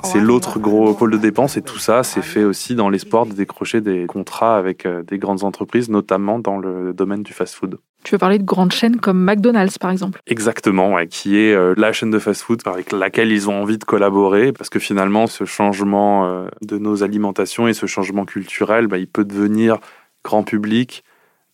C'est 0.04 0.20
l'autre 0.20 0.58
gros 0.58 0.94
pôle 0.94 1.10
de 1.10 1.18
dépenses 1.18 1.56
et 1.56 1.62
tout 1.62 1.78
ça, 1.78 2.02
c'est 2.02 2.22
fait 2.22 2.44
aussi 2.44 2.74
dans 2.74 2.88
l'espoir 2.88 3.26
de 3.26 3.32
décrocher 3.32 3.80
des 3.80 4.06
contrats 4.06 4.56
avec 4.56 4.86
des 4.86 5.18
grandes 5.18 5.44
entreprises, 5.44 5.90
notamment 5.90 6.38
dans 6.38 6.58
le 6.58 6.94
domaine 6.94 7.22
du 7.22 7.32
fast-food. 7.32 7.78
Tu 8.04 8.14
veux 8.14 8.18
parler 8.18 8.38
de 8.38 8.44
grandes 8.44 8.72
chaînes 8.72 9.00
comme 9.00 9.18
McDonald's, 9.18 9.78
par 9.78 9.90
exemple? 9.90 10.20
Exactement, 10.26 10.94
qui 11.06 11.38
est 11.38 11.54
euh, 11.54 11.74
la 11.78 11.90
chaîne 11.92 12.10
de 12.10 12.18
fast-food 12.18 12.60
avec 12.66 12.92
laquelle 12.92 13.32
ils 13.32 13.48
ont 13.48 13.62
envie 13.62 13.78
de 13.78 13.84
collaborer, 13.84 14.52
parce 14.52 14.68
que 14.68 14.78
finalement, 14.78 15.26
ce 15.26 15.44
changement 15.46 16.26
euh, 16.26 16.46
de 16.60 16.76
nos 16.76 17.02
alimentations 17.02 17.66
et 17.66 17.72
ce 17.72 17.86
changement 17.86 18.26
culturel, 18.26 18.88
bah, 18.88 18.98
il 18.98 19.06
peut 19.06 19.24
devenir 19.24 19.78
grand 20.22 20.42
public 20.42 21.02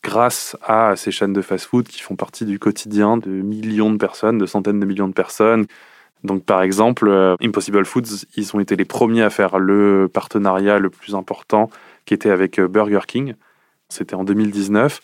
grâce 0.03 0.57
à 0.63 0.97
ces 0.97 1.11
chaînes 1.11 1.31
de 1.31 1.41
fast-food 1.41 1.87
qui 1.87 2.01
font 2.01 2.17
partie 2.17 2.43
du 2.43 2.59
quotidien 2.59 3.15
de 3.15 3.29
millions 3.29 3.91
de 3.91 3.97
personnes, 3.97 4.37
de 4.37 4.45
centaines 4.45 4.79
de 4.79 4.85
millions 4.85 5.07
de 5.07 5.13
personnes. 5.13 5.67
Donc 6.25 6.43
par 6.43 6.63
exemple, 6.63 7.07
euh, 7.07 7.35
Impossible 7.41 7.85
Foods, 7.85 8.25
ils 8.35 8.53
ont 8.55 8.59
été 8.59 8.75
les 8.75 8.85
premiers 8.85 9.23
à 9.23 9.29
faire 9.29 9.57
le 9.57 10.09
partenariat 10.11 10.79
le 10.79 10.89
plus 10.89 11.15
important 11.15 11.69
qui 12.05 12.13
était 12.13 12.29
avec 12.29 12.59
Burger 12.59 13.01
King. 13.07 13.35
C'était 13.87 14.15
en 14.15 14.25
2019. 14.25 14.99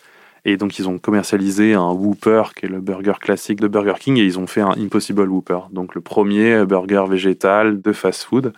Et 0.46 0.58
donc 0.58 0.80
ils 0.80 0.88
ont 0.88 0.98
commercialisé 0.98 1.74
un 1.74 1.92
Whopper, 1.92 2.44
qui 2.56 2.66
est 2.66 2.70
le 2.70 2.80
burger 2.80 3.14
classique 3.20 3.60
de 3.60 3.68
Burger 3.68 3.96
King, 4.00 4.18
et 4.18 4.24
ils 4.24 4.40
ont 4.40 4.48
fait 4.48 4.62
un 4.62 4.72
Impossible 4.78 5.30
Whopper, 5.30 5.60
donc 5.72 5.96
le 5.96 6.02
premier 6.02 6.66
burger 6.66 7.06
végétal 7.10 7.82
de 7.82 7.94
fast-food. 7.94 8.54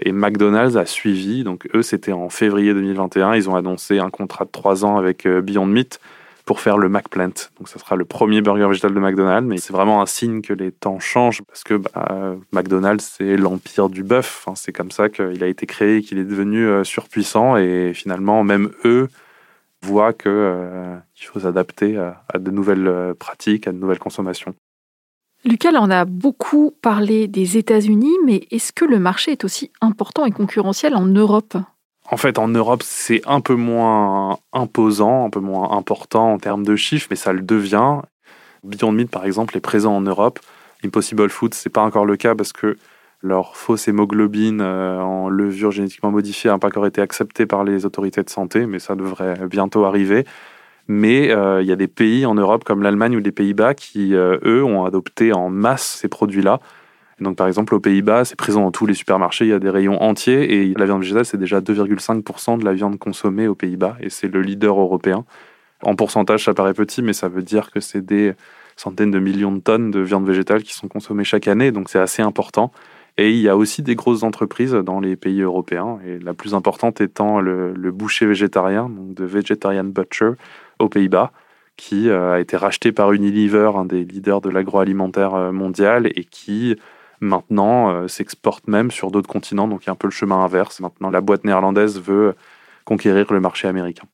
Et 0.00 0.12
McDonald's 0.12 0.76
a 0.76 0.86
suivi, 0.86 1.44
donc 1.44 1.68
eux 1.74 1.82
c'était 1.82 2.12
en 2.12 2.28
février 2.28 2.74
2021, 2.74 3.34
ils 3.34 3.48
ont 3.48 3.54
annoncé 3.54 3.98
un 3.98 4.10
contrat 4.10 4.44
de 4.44 4.50
trois 4.50 4.84
ans 4.84 4.96
avec 4.96 5.24
euh, 5.26 5.40
Beyond 5.40 5.66
Meat 5.66 6.00
pour 6.44 6.60
faire 6.60 6.76
le 6.76 6.88
McPlant. 6.88 7.32
Donc 7.58 7.68
ça 7.68 7.78
sera 7.78 7.96
le 7.96 8.04
premier 8.04 8.42
burger 8.42 8.66
végétal 8.66 8.92
de 8.92 9.00
McDonald's, 9.00 9.48
mais 9.48 9.56
c'est 9.58 9.72
vraiment 9.72 10.02
un 10.02 10.06
signe 10.06 10.42
que 10.42 10.52
les 10.52 10.72
temps 10.72 10.98
changent 10.98 11.42
parce 11.42 11.64
que 11.64 11.74
bah, 11.74 12.36
McDonald's 12.52 13.14
c'est 13.16 13.36
l'empire 13.36 13.88
du 13.88 14.02
bœuf. 14.02 14.46
c'est 14.54 14.72
comme 14.72 14.90
ça 14.90 15.08
qu'il 15.08 15.42
a 15.42 15.46
été 15.46 15.66
créé, 15.66 16.02
qu'il 16.02 16.18
est 16.18 16.24
devenu 16.24 16.66
euh, 16.66 16.84
surpuissant 16.84 17.56
et 17.56 17.92
finalement 17.94 18.44
même 18.44 18.70
eux 18.84 19.08
que 20.16 20.28
euh, 20.28 20.96
qu'il 21.14 21.26
faut 21.26 21.40
s'adapter 21.40 21.96
à, 21.96 22.38
de 22.38 22.50
nouvelles 22.50 22.88
euh, 22.88 23.14
pratiques, 23.14 23.66
à 23.66 23.72
de 23.72 23.78
nouvelles 23.78 23.98
consommations. 23.98 24.54
Lucas, 25.44 25.72
on 25.74 25.90
a 25.90 26.04
beaucoup 26.04 26.74
parlé 26.80 27.28
des 27.28 27.58
États-Unis, 27.58 28.16
mais 28.24 28.46
est-ce 28.50 28.72
que 28.72 28.84
le 28.84 28.98
marché 28.98 29.32
est 29.32 29.44
aussi 29.44 29.70
important 29.80 30.24
et 30.24 30.30
concurrentiel 30.30 30.94
en 30.96 31.04
Europe? 31.04 31.56
En 32.10 32.16
fait, 32.16 32.38
en 32.38 32.48
Europe, 32.48 32.82
c'est 32.82 33.22
un 33.26 33.40
peu 33.40 33.54
moins 33.54 34.38
imposant, 34.52 35.26
un 35.26 35.30
peu 35.30 35.40
moins 35.40 35.70
important 35.72 36.32
en 36.32 36.38
termes 36.38 36.64
de 36.64 36.76
chiffres, 36.76 37.08
mais 37.10 37.16
ça 37.16 37.32
le 37.32 37.42
devient. 37.42 38.00
Beyond 38.62 38.92
Meat, 38.92 39.10
par 39.10 39.26
exemple, 39.26 39.56
est 39.56 39.60
présent 39.60 39.94
en 39.94 40.00
Europe. 40.00 40.38
Impossible 40.82 41.28
Food, 41.30 41.54
c'est 41.54 41.70
pas 41.70 41.82
encore 41.82 42.06
le 42.06 42.16
cas 42.16 42.34
parce 42.34 42.52
que 42.52 42.76
leur 43.24 43.56
fausse 43.56 43.88
hémoglobine 43.88 44.60
euh, 44.60 45.00
en 45.00 45.28
levure 45.28 45.70
génétiquement 45.70 46.10
modifiée 46.10 46.50
n'a 46.50 46.58
pas 46.58 46.68
encore 46.68 46.86
été 46.86 47.00
acceptée 47.00 47.46
par 47.46 47.64
les 47.64 47.86
autorités 47.86 48.22
de 48.22 48.30
santé, 48.30 48.66
mais 48.66 48.78
ça 48.78 48.94
devrait 48.94 49.48
bientôt 49.48 49.84
arriver. 49.84 50.24
Mais 50.86 51.30
euh, 51.30 51.62
il 51.62 51.68
y 51.68 51.72
a 51.72 51.76
des 51.76 51.88
pays 51.88 52.26
en 52.26 52.34
Europe 52.34 52.64
comme 52.64 52.82
l'Allemagne 52.82 53.16
ou 53.16 53.20
les 53.20 53.32
Pays-Bas 53.32 53.74
qui, 53.74 54.14
euh, 54.14 54.38
eux, 54.44 54.62
ont 54.62 54.84
adopté 54.84 55.32
en 55.32 55.48
masse 55.48 55.98
ces 56.00 56.08
produits-là 56.08 56.60
donc, 57.20 57.36
par 57.36 57.46
exemple, 57.46 57.74
aux 57.74 57.80
Pays-Bas, 57.80 58.24
c'est 58.24 58.36
présent 58.36 58.62
dans 58.62 58.72
tous 58.72 58.86
les 58.86 58.94
supermarchés, 58.94 59.44
il 59.44 59.50
y 59.50 59.54
a 59.54 59.58
des 59.58 59.70
rayons 59.70 60.02
entiers 60.02 60.52
et 60.52 60.74
la 60.74 60.84
viande 60.84 61.02
végétale, 61.02 61.24
c'est 61.24 61.38
déjà 61.38 61.60
2,5% 61.60 62.58
de 62.58 62.64
la 62.64 62.72
viande 62.72 62.98
consommée 62.98 63.46
aux 63.46 63.54
Pays-Bas 63.54 63.96
et 64.00 64.10
c'est 64.10 64.26
le 64.26 64.42
leader 64.42 64.78
européen. 64.78 65.24
En 65.82 65.94
pourcentage, 65.94 66.44
ça 66.44 66.54
paraît 66.54 66.74
petit, 66.74 67.02
mais 67.02 67.12
ça 67.12 67.28
veut 67.28 67.42
dire 67.42 67.70
que 67.70 67.78
c'est 67.78 68.04
des 68.04 68.34
centaines 68.76 69.12
de 69.12 69.20
millions 69.20 69.52
de 69.52 69.60
tonnes 69.60 69.90
de 69.92 70.00
viande 70.00 70.26
végétale 70.26 70.64
qui 70.64 70.74
sont 70.74 70.88
consommées 70.88 71.24
chaque 71.24 71.46
année, 71.46 71.70
donc 71.70 71.88
c'est 71.88 72.00
assez 72.00 72.22
important. 72.22 72.72
Et 73.16 73.30
il 73.30 73.40
y 73.40 73.48
a 73.48 73.56
aussi 73.56 73.82
des 73.82 73.94
grosses 73.94 74.24
entreprises 74.24 74.72
dans 74.72 74.98
les 74.98 75.14
pays 75.14 75.40
européens, 75.40 75.98
et 76.04 76.18
la 76.18 76.34
plus 76.34 76.54
importante 76.54 77.00
étant 77.00 77.40
le, 77.40 77.72
boucher 77.92 78.26
végétarien, 78.26 78.88
donc 78.88 79.14
de 79.14 79.24
Vegetarian 79.24 79.84
Butcher 79.84 80.32
aux 80.80 80.88
Pays-Bas, 80.88 81.30
qui 81.76 82.08
euh, 82.08 82.34
a 82.34 82.40
été 82.40 82.56
racheté 82.56 82.90
par 82.92 83.12
Unilever, 83.12 83.70
un 83.76 83.84
des 83.84 84.04
leaders 84.04 84.40
de 84.40 84.50
l'agroalimentaire 84.50 85.34
euh, 85.34 85.52
mondial, 85.52 86.08
et 86.08 86.24
qui 86.24 86.76
maintenant 87.20 87.90
euh, 87.90 88.08
s'exporte 88.08 88.66
même 88.66 88.90
sur 88.90 89.12
d'autres 89.12 89.28
continents, 89.28 89.68
donc 89.68 89.84
il 89.84 89.86
y 89.86 89.90
a 89.90 89.92
un 89.92 89.96
peu 89.96 90.08
le 90.08 90.12
chemin 90.12 90.42
inverse. 90.44 90.80
Maintenant, 90.80 91.10
la 91.10 91.20
boîte 91.20 91.44
néerlandaise 91.44 92.00
veut 92.00 92.34
conquérir 92.84 93.32
le 93.32 93.40
marché 93.40 93.68
américain. 93.68 94.04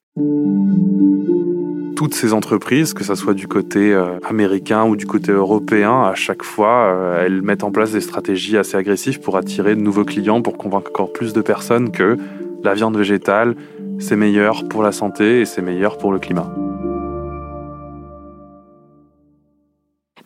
Toutes 1.97 2.15
ces 2.15 2.33
entreprises, 2.33 2.95
que 2.95 3.05
ce 3.05 3.15
soit 3.15 3.35
du 3.35 3.47
côté 3.47 3.93
euh, 3.93 4.19
américain 4.27 4.85
ou 4.85 4.97
du 4.97 5.07
côté 5.07 5.33
européen, 5.33 6.05
à 6.05 6.15
chaque 6.15 6.43
fois, 6.43 6.87
euh, 6.87 7.27
elles 7.27 7.43
mettent 7.43 7.65
en 7.65 7.71
place 7.71 7.93
des 7.93 8.01
stratégies 8.01 8.57
assez 8.57 8.77
agressives 8.77 9.21
pour 9.21 9.37
attirer 9.37 9.77
de 9.77 9.81
nouveaux 9.81 10.05
clients, 10.05 10.41
pour 10.41 10.57
convaincre 10.57 10.91
encore 10.91 11.13
plus 11.13 11.33
de 11.33 11.43
personnes 11.43 11.91
que 11.91 12.17
la 12.63 12.75
viande 12.75 12.97
végétale, 12.97 13.55
c'est 13.99 14.17
meilleur 14.17 14.67
pour 14.69 14.83
la 14.83 14.93
santé 14.93 15.41
et 15.41 15.45
c'est 15.45 15.63
meilleur 15.63 15.99
pour 15.99 16.13
le 16.13 16.19
climat. 16.19 16.51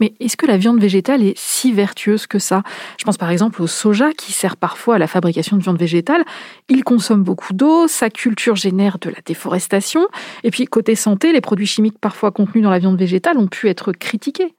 Mais 0.00 0.14
est-ce 0.20 0.36
que 0.36 0.46
la 0.46 0.56
viande 0.56 0.80
végétale 0.80 1.22
est 1.22 1.36
si 1.36 1.72
vertueuse 1.72 2.26
que 2.26 2.38
ça? 2.38 2.62
Je 2.98 3.04
pense 3.04 3.18
par 3.18 3.30
exemple 3.30 3.62
au 3.62 3.66
soja 3.66 4.12
qui 4.12 4.32
sert 4.32 4.56
parfois 4.56 4.96
à 4.96 4.98
la 4.98 5.06
fabrication 5.06 5.56
de 5.56 5.62
viande 5.62 5.78
végétale. 5.78 6.24
Il 6.68 6.84
consomme 6.84 7.22
beaucoup 7.22 7.52
d'eau, 7.52 7.88
sa 7.88 8.10
culture 8.10 8.56
génère 8.56 8.98
de 8.98 9.10
la 9.10 9.18
déforestation. 9.24 10.08
Et 10.42 10.50
puis 10.50 10.66
côté 10.66 10.94
santé, 10.94 11.32
les 11.32 11.40
produits 11.40 11.66
chimiques 11.66 11.98
parfois 11.98 12.30
contenus 12.30 12.62
dans 12.62 12.70
la 12.70 12.78
viande 12.78 12.98
végétale 12.98 13.38
ont 13.38 13.46
pu 13.46 13.68
être 13.68 13.92
critiqués. 13.92 14.54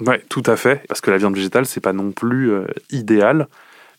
Oui, 0.00 0.16
tout 0.28 0.42
à 0.46 0.56
fait. 0.56 0.82
Parce 0.88 1.00
que 1.00 1.10
la 1.10 1.18
viande 1.18 1.34
végétale, 1.34 1.66
c'est 1.66 1.80
pas 1.80 1.92
non 1.92 2.12
plus 2.12 2.52
euh, 2.52 2.66
idéal. 2.90 3.48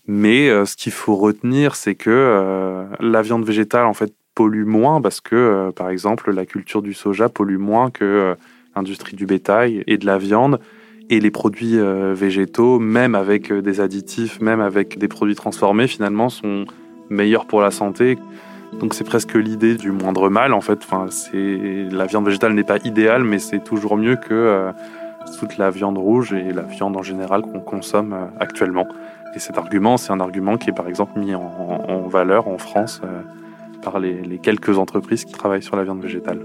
Mais 0.05 0.49
euh, 0.49 0.65
ce 0.65 0.75
qu'il 0.75 0.91
faut 0.91 1.15
retenir, 1.15 1.75
c'est 1.75 1.95
que 1.95 2.09
euh, 2.09 2.85
la 2.99 3.21
viande 3.21 3.45
végétale, 3.45 3.85
en 3.85 3.93
fait, 3.93 4.13
pollue 4.35 4.65
moins 4.65 5.01
parce 5.01 5.19
que, 5.19 5.71
par 5.75 5.89
exemple, 5.89 6.31
la 6.31 6.45
culture 6.45 6.83
du 6.83 6.93
soja 6.93 7.27
pollue 7.27 7.57
moins 7.57 7.89
que 7.89 8.35
l'industrie 8.75 9.15
du 9.15 9.25
bétail 9.25 9.83
et 9.87 9.97
de 9.97 10.05
la 10.05 10.19
viande 10.19 10.59
et 11.09 11.19
les 11.19 11.31
produits 11.31 11.79
euh, 11.79 12.13
végétaux, 12.13 12.79
même 12.79 13.15
avec 13.15 13.51
euh, 13.51 13.61
des 13.61 13.79
additifs, 13.79 14.41
même 14.41 14.61
avec 14.61 14.97
des 14.97 15.07
produits 15.07 15.35
transformés, 15.35 15.87
finalement, 15.87 16.29
sont 16.29 16.65
meilleurs 17.09 17.45
pour 17.45 17.61
la 17.61 17.71
santé. 17.71 18.17
Donc 18.79 18.93
c'est 18.93 19.05
presque 19.05 19.35
l'idée 19.35 19.75
du 19.75 19.91
moindre 19.91 20.29
mal, 20.29 20.53
en 20.53 20.61
fait. 20.61 20.79
Enfin, 20.83 21.07
la 21.33 22.05
viande 22.05 22.25
végétale 22.25 22.53
n'est 22.53 22.65
pas 22.65 22.79
idéale, 22.83 23.23
mais 23.23 23.39
c'est 23.39 23.63
toujours 23.63 23.95
mieux 23.95 24.17
que 24.17 24.33
euh, 24.33 24.71
toute 25.39 25.57
la 25.57 25.69
viande 25.69 25.97
rouge 25.97 26.33
et 26.33 26.51
la 26.51 26.63
viande 26.63 26.97
en 26.97 27.03
général 27.03 27.41
qu'on 27.41 27.59
consomme 27.59 28.15
actuellement. 28.39 28.87
Et 29.35 29.39
cet 29.39 29.57
argument, 29.57 29.97
c'est 29.97 30.11
un 30.11 30.19
argument 30.19 30.57
qui 30.57 30.69
est 30.69 30.73
par 30.73 30.87
exemple 30.87 31.19
mis 31.19 31.35
en, 31.35 32.07
valeur 32.07 32.47
en 32.47 32.57
France 32.57 33.01
par 33.83 33.99
les 33.99 34.39
quelques 34.41 34.77
entreprises 34.77 35.25
qui 35.25 35.33
travaillent 35.33 35.61
sur 35.61 35.75
la 35.75 35.83
viande 35.83 36.01
végétale. 36.01 36.39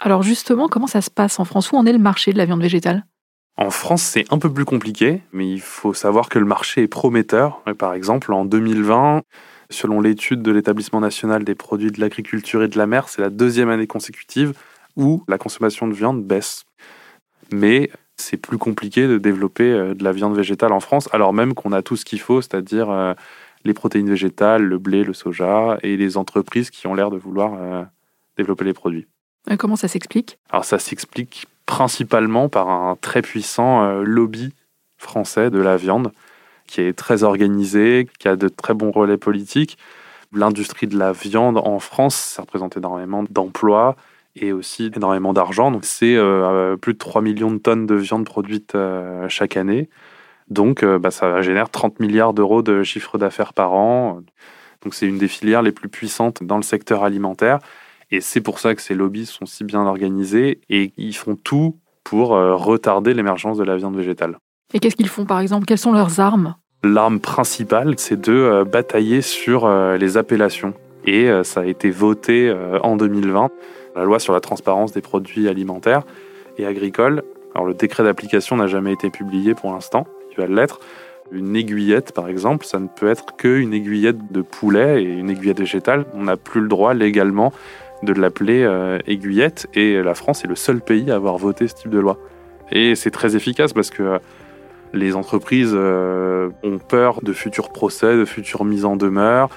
Alors 0.00 0.22
justement, 0.22 0.68
comment 0.68 0.86
ça 0.86 1.02
se 1.02 1.10
passe 1.10 1.38
en 1.38 1.44
France? 1.44 1.72
Où 1.72 1.76
en 1.76 1.84
est 1.84 1.92
le 1.92 1.98
marché 1.98 2.32
de 2.32 2.38
la 2.38 2.46
viande 2.46 2.62
végétale? 2.62 3.04
En 3.56 3.70
France, 3.70 4.02
c'est 4.02 4.24
un 4.32 4.38
peu 4.38 4.50
plus 4.50 4.64
compliqué, 4.64 5.20
mais 5.32 5.46
il 5.46 5.60
faut 5.60 5.92
savoir 5.92 6.30
que 6.30 6.38
le 6.38 6.46
marché 6.46 6.82
est 6.82 6.88
prometteur. 6.88 7.62
Par 7.78 7.92
exemple, 7.92 8.32
en 8.32 8.46
2020, 8.46 9.20
selon 9.68 10.00
l'étude 10.00 10.40
de 10.40 10.50
l'établissement 10.50 11.00
national 11.00 11.44
des 11.44 11.54
produits 11.54 11.92
de 11.92 12.00
l'agriculture 12.00 12.62
et 12.62 12.68
de 12.68 12.78
la 12.78 12.86
mer, 12.86 13.10
c'est 13.10 13.20
la 13.20 13.28
deuxième 13.28 13.68
année 13.68 13.86
consécutive 13.86 14.54
où 14.96 15.22
la 15.28 15.36
consommation 15.36 15.86
de 15.86 15.92
viande 15.92 16.24
baisse. 16.24 16.64
Mais 17.52 17.90
c'est 18.16 18.38
plus 18.38 18.58
compliqué 18.58 19.06
de 19.06 19.18
développer 19.18 19.70
euh, 19.70 19.94
de 19.94 20.04
la 20.04 20.12
viande 20.12 20.36
végétale 20.36 20.72
en 20.72 20.80
France, 20.80 21.08
alors 21.12 21.32
même 21.32 21.54
qu'on 21.54 21.72
a 21.72 21.82
tout 21.82 21.96
ce 21.96 22.04
qu'il 22.04 22.20
faut, 22.20 22.40
c'est-à-dire 22.40 22.90
euh, 22.90 23.14
les 23.64 23.74
protéines 23.74 24.08
végétales, 24.08 24.62
le 24.62 24.78
blé, 24.78 25.04
le 25.04 25.12
soja, 25.12 25.78
et 25.82 25.96
les 25.96 26.16
entreprises 26.16 26.70
qui 26.70 26.86
ont 26.86 26.94
l'air 26.94 27.10
de 27.10 27.18
vouloir 27.18 27.54
euh, 27.54 27.84
développer 28.36 28.64
les 28.64 28.72
produits. 28.72 29.06
Comment 29.58 29.76
ça 29.76 29.88
s'explique? 29.88 30.38
Alors 30.50 30.64
ça 30.64 30.78
s'explique 30.78 31.46
principalement 31.66 32.48
par 32.48 32.68
un 32.68 32.96
très 33.00 33.22
puissant 33.22 34.00
lobby 34.00 34.52
français 34.98 35.50
de 35.50 35.58
la 35.58 35.76
viande, 35.76 36.12
qui 36.66 36.80
est 36.80 36.92
très 36.92 37.22
organisé, 37.22 38.08
qui 38.18 38.28
a 38.28 38.36
de 38.36 38.48
très 38.48 38.74
bons 38.74 38.90
relais 38.90 39.16
politiques. 39.16 39.78
L'industrie 40.32 40.86
de 40.86 40.98
la 40.98 41.12
viande 41.12 41.58
en 41.58 41.78
France, 41.78 42.14
ça 42.14 42.42
représente 42.42 42.76
énormément 42.76 43.24
d'emplois, 43.28 43.96
et 44.36 44.52
aussi 44.52 44.90
énormément 44.94 45.32
d'argent. 45.32 45.70
Donc 45.70 45.84
c'est 45.84 46.16
euh, 46.16 46.76
plus 46.76 46.94
de 46.94 46.98
3 46.98 47.22
millions 47.22 47.50
de 47.50 47.58
tonnes 47.58 47.86
de 47.86 47.94
viande 47.94 48.24
produite 48.24 48.74
euh, 48.74 49.28
chaque 49.28 49.56
année. 49.56 49.88
Donc 50.48 50.82
euh, 50.82 50.98
bah, 50.98 51.10
ça 51.10 51.42
génère 51.42 51.70
30 51.70 52.00
milliards 52.00 52.34
d'euros 52.34 52.62
de 52.62 52.82
chiffre 52.82 53.18
d'affaires 53.18 53.52
par 53.52 53.72
an. 53.72 54.20
Donc 54.82 54.94
c'est 54.94 55.06
une 55.06 55.18
des 55.18 55.28
filières 55.28 55.62
les 55.62 55.72
plus 55.72 55.88
puissantes 55.88 56.42
dans 56.42 56.56
le 56.56 56.62
secteur 56.62 57.04
alimentaire. 57.04 57.58
Et 58.10 58.20
c'est 58.20 58.40
pour 58.40 58.58
ça 58.58 58.74
que 58.74 58.82
ces 58.82 58.94
lobbies 58.94 59.26
sont 59.26 59.46
si 59.46 59.64
bien 59.64 59.82
organisés 59.82 60.60
et 60.68 60.92
ils 60.96 61.14
font 61.14 61.36
tout 61.36 61.76
pour 62.04 62.30
retarder 62.30 63.14
l'émergence 63.14 63.58
de 63.58 63.64
la 63.64 63.76
viande 63.76 63.96
végétale. 63.96 64.36
Et 64.74 64.78
qu'est-ce 64.78 64.96
qu'ils 64.96 65.08
font 65.08 65.24
par 65.24 65.40
exemple? 65.40 65.66
Quelles 65.66 65.78
sont 65.78 65.92
leurs 65.92 66.18
armes? 66.18 66.54
L'arme 66.82 67.20
principale, 67.20 67.94
c'est 67.98 68.20
de 68.20 68.64
batailler 68.64 69.20
sur 69.22 69.68
les 69.96 70.16
appellations. 70.16 70.74
Et 71.06 71.30
ça 71.44 71.60
a 71.60 71.64
été 71.66 71.90
voté 71.90 72.54
en 72.82 72.96
2020 72.96 73.50
la 73.96 74.04
loi 74.04 74.18
sur 74.18 74.32
la 74.32 74.40
transparence 74.40 74.92
des 74.92 75.00
produits 75.00 75.48
alimentaires 75.48 76.02
et 76.58 76.66
agricoles. 76.66 77.22
Alors 77.54 77.66
le 77.66 77.74
décret 77.74 78.02
d'application 78.02 78.56
n'a 78.56 78.66
jamais 78.66 78.92
été 78.92 79.10
publié 79.10 79.54
pour 79.54 79.72
l'instant, 79.72 80.06
il 80.30 80.36
va 80.40 80.46
l'être. 80.46 80.80
Une 81.32 81.54
aiguillette, 81.54 82.12
par 82.12 82.28
exemple, 82.28 82.66
ça 82.66 82.78
ne 82.80 82.88
peut 82.88 83.08
être 83.08 83.36
qu'une 83.36 83.72
aiguillette 83.72 84.32
de 84.32 84.42
poulet 84.42 85.02
et 85.02 85.06
une 85.06 85.30
aiguillette 85.30 85.60
végétale. 85.60 86.06
On 86.14 86.24
n'a 86.24 86.36
plus 86.36 86.60
le 86.60 86.68
droit 86.68 86.92
légalement 86.92 87.52
de 88.02 88.12
l'appeler 88.12 88.62
euh, 88.62 88.98
aiguillette 89.06 89.68
et 89.74 90.02
la 90.02 90.14
France 90.14 90.44
est 90.44 90.48
le 90.48 90.56
seul 90.56 90.80
pays 90.80 91.10
à 91.10 91.16
avoir 91.16 91.36
voté 91.36 91.68
ce 91.68 91.74
type 91.74 91.90
de 91.90 91.98
loi. 91.98 92.18
Et 92.72 92.94
c'est 92.94 93.10
très 93.10 93.36
efficace 93.36 93.72
parce 93.72 93.90
que 93.90 94.20
les 94.92 95.14
entreprises 95.14 95.72
euh, 95.74 96.50
ont 96.62 96.78
peur 96.78 97.20
de 97.22 97.32
futurs 97.32 97.70
procès, 97.70 98.16
de 98.16 98.24
futures 98.24 98.64
mises 98.64 98.84
en 98.84 98.96
demeure. 98.96 99.48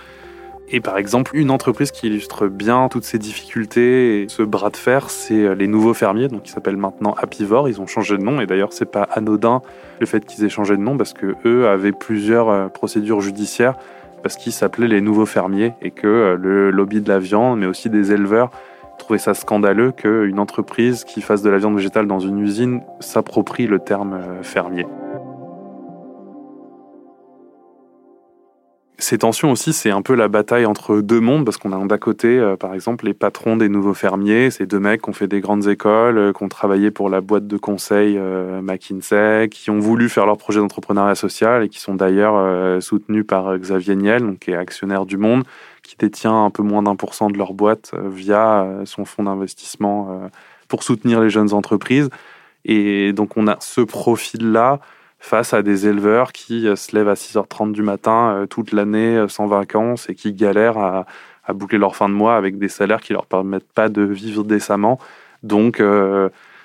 Et 0.69 0.79
par 0.79 0.97
exemple, 0.97 1.31
une 1.35 1.51
entreprise 1.51 1.91
qui 1.91 2.07
illustre 2.07 2.47
bien 2.47 2.87
toutes 2.89 3.03
ces 3.03 3.19
difficultés 3.19 4.23
et 4.23 4.29
ce 4.29 4.41
bras 4.41 4.69
de 4.69 4.77
fer, 4.77 5.09
c'est 5.09 5.45
euh, 5.45 5.55
les 5.55 5.67
nouveaux 5.67 5.93
fermiers, 5.93 6.29
donc 6.29 6.43
qui 6.43 6.51
s'appellent 6.51 6.77
maintenant 6.77 7.13
Apivore. 7.13 7.67
Ils 7.67 7.81
ont 7.81 7.87
changé 7.87 8.17
de 8.17 8.23
nom 8.23 8.41
et 8.41 8.47
d'ailleurs, 8.47 8.73
c'est 8.73 8.89
pas 8.89 9.03
anodin 9.03 9.61
le 9.99 10.05
fait 10.05 10.25
qu'ils 10.25 10.43
aient 10.45 10.49
changé 10.49 10.77
de 10.77 10.81
nom 10.81 10.97
parce 10.97 11.13
que 11.13 11.35
eux 11.45 11.67
avaient 11.67 11.91
plusieurs 11.91 12.49
euh, 12.49 12.67
procédures 12.67 13.21
judiciaires 13.21 13.75
parce 14.23 14.37
qu'ils 14.37 14.53
s'appelaient 14.53 14.87
les 14.87 15.01
nouveaux 15.01 15.25
fermiers 15.25 15.73
et 15.81 15.91
que 15.91 16.07
euh, 16.07 16.37
le 16.37 16.71
lobby 16.71 17.01
de 17.01 17.09
la 17.09 17.19
viande, 17.19 17.59
mais 17.59 17.65
aussi 17.65 17.89
des 17.89 18.11
éleveurs, 18.11 18.49
trouvaient 18.97 19.19
ça 19.19 19.33
scandaleux 19.33 19.91
qu'une 19.91 20.39
entreprise 20.39 21.03
qui 21.03 21.21
fasse 21.21 21.41
de 21.41 21.49
la 21.49 21.57
viande 21.57 21.75
végétale 21.75 22.07
dans 22.07 22.19
une 22.19 22.39
usine 22.39 22.81
s'approprie 22.99 23.67
le 23.67 23.79
terme 23.79 24.19
fermier. 24.41 24.85
Ces 28.99 29.17
tensions 29.17 29.51
aussi, 29.51 29.73
c'est 29.73 29.89
un 29.89 30.03
peu 30.03 30.13
la 30.13 30.27
bataille 30.27 30.65
entre 30.65 31.01
deux 31.01 31.19
mondes, 31.19 31.45
parce 31.45 31.57
qu'on 31.57 31.73
a 31.73 31.85
d'un 31.85 31.97
côté, 31.97 32.39
euh, 32.39 32.55
par 32.55 32.73
exemple, 32.75 33.05
les 33.05 33.13
patrons 33.13 33.57
des 33.57 33.67
nouveaux 33.67 33.95
fermiers, 33.95 34.51
ces 34.51 34.67
deux 34.67 34.79
mecs 34.79 35.01
qui 35.01 35.09
ont 35.09 35.13
fait 35.13 35.27
des 35.27 35.41
grandes 35.41 35.67
écoles, 35.67 36.17
euh, 36.17 36.31
qui 36.31 36.43
ont 36.43 36.47
travaillé 36.47 36.91
pour 36.91 37.09
la 37.09 37.19
boîte 37.19 37.47
de 37.47 37.57
conseil 37.57 38.17
euh, 38.17 38.61
McKinsey, 38.61 39.49
qui 39.49 39.71
ont 39.71 39.79
voulu 39.79 40.09
faire 40.09 40.27
leur 40.27 40.37
projet 40.37 40.59
d'entrepreneuriat 40.59 41.15
social 41.15 41.63
et 41.63 41.69
qui 41.69 41.79
sont 41.79 41.95
d'ailleurs 41.95 42.81
soutenus 42.81 43.25
par 43.25 43.57
Xavier 43.57 43.95
Niel, 43.95 44.21
donc, 44.21 44.39
qui 44.39 44.51
est 44.51 44.55
actionnaire 44.55 45.05
du 45.05 45.17
Monde, 45.17 45.43
qui 45.81 45.95
détient 45.97 46.45
un 46.45 46.51
peu 46.51 46.63
moins 46.63 46.83
d'un 46.83 46.95
pour 46.95 47.15
cent 47.15 47.29
de 47.29 47.37
leur 47.37 47.53
boîte 47.53 47.91
via 48.11 48.67
son 48.85 49.05
fonds 49.05 49.23
d'investissement 49.23 50.29
pour 50.67 50.83
soutenir 50.83 51.19
les 51.19 51.29
jeunes 51.29 51.53
entreprises. 51.53 52.09
Et 52.65 53.11
donc 53.11 53.35
on 53.37 53.47
a 53.47 53.57
ce 53.59 53.81
profil-là 53.81 54.79
face 55.23 55.53
à 55.53 55.61
des 55.61 55.87
éleveurs 55.87 56.33
qui 56.33 56.67
euh, 56.67 56.75
se 56.75 56.93
lèvent 56.93 57.07
à 57.07 57.13
6h30 57.13 57.71
du 57.71 57.81
matin 57.81 58.35
euh, 58.35 58.45
toute 58.45 58.73
l'année 58.73 59.15
euh, 59.15 59.29
sans 59.29 59.47
vacances 59.47 60.09
et 60.09 60.15
qui 60.15 60.33
galèrent 60.33 60.77
à, 60.77 61.05
boucler 61.53 61.77
leur 61.77 61.95
fin 61.95 62.09
de 62.09 62.13
mois 62.13 62.35
avec 62.35 62.57
des 62.57 62.67
salaires 62.67 62.99
qui 62.99 63.13
leur 63.13 63.25
permettent 63.25 63.71
pas 63.71 63.87
de 63.87 64.01
vivre 64.01 64.43
décemment. 64.43 64.99
Donc 65.43 65.81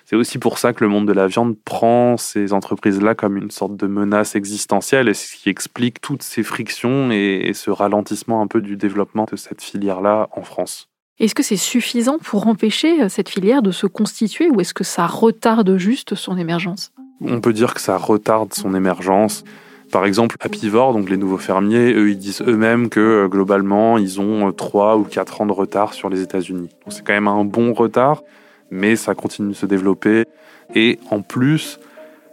c'est 0.05 0.14
aussi 0.14 0.38
pour 0.38 0.59
ça 0.59 0.73
que 0.73 0.85
le 0.85 0.88
monde 0.88 1.09
de 1.09 1.12
la 1.12 1.27
viande 1.27 1.57
prend 1.64 2.16
ces 2.16 2.53
entreprises-là 2.53 3.16
comme 3.16 3.37
une 3.37 3.51
sorte 3.51 3.77
de 3.77 3.88
menace 3.88 4.37
existentielle 4.37 5.09
et 5.09 5.14
ce 5.14 5.35
qui 5.35 5.49
explique 5.49 6.01
toutes 6.01 6.23
ces 6.23 6.44
frictions 6.44 7.11
et 7.11 7.51
ce 7.55 7.73
ralentissement 7.73 8.40
un 8.40 8.47
peu 8.47 8.61
du 8.61 8.77
développement 8.77 9.27
de 9.29 9.35
cette 9.35 9.62
filière-là 9.62 10.29
en 10.31 10.42
France. 10.42 10.88
Est-ce 11.18 11.35
que 11.35 11.42
c'est 11.42 11.57
suffisant 11.57 12.18
pour 12.18 12.47
empêcher 12.47 13.09
cette 13.09 13.31
filière 13.31 13.62
de 13.62 13.73
se 13.73 13.88
constituer 13.88 14.49
ou 14.49 14.61
est-ce 14.61 14.75
que 14.75 14.85
ça 14.85 15.09
retarde 15.09 15.77
juste 15.77 16.14
son 16.14 16.38
émergence? 16.38 16.92
On 17.21 17.41
peut 17.41 17.53
dire 17.53 17.75
que 17.75 17.81
ça 17.81 17.97
retarde 17.97 18.55
son 18.55 18.75
émergence. 18.75 19.45
Par 19.91 20.05
exemple, 20.05 20.37
Apivore, 20.41 20.93
donc 20.93 21.09
les 21.09 21.17
nouveaux 21.17 21.39
fermiers, 21.39 21.95
eux, 21.95 22.11
ils 22.11 22.19
disent 22.19 22.43
eux-mêmes 22.47 22.91
que 22.91 23.01
euh, 23.01 23.29
globalement, 23.29 23.97
ils 23.97 24.21
ont 24.21 24.53
3 24.53 24.95
euh, 24.95 24.99
ou 24.99 25.05
4 25.05 25.41
ans 25.41 25.47
de 25.47 25.53
retard 25.53 25.95
sur 25.95 26.11
les 26.11 26.21
États-Unis. 26.21 26.69
C'est 26.89 27.05
quand 27.05 27.15
même 27.15 27.29
un 27.29 27.45
bon 27.45 27.73
retard, 27.73 28.23
mais 28.71 28.97
ça 28.97 29.15
continue 29.15 29.51
de 29.51 29.55
se 29.55 29.65
développer. 29.65 30.27
Et 30.75 30.99
en 31.11 31.23
plus, 31.23 31.81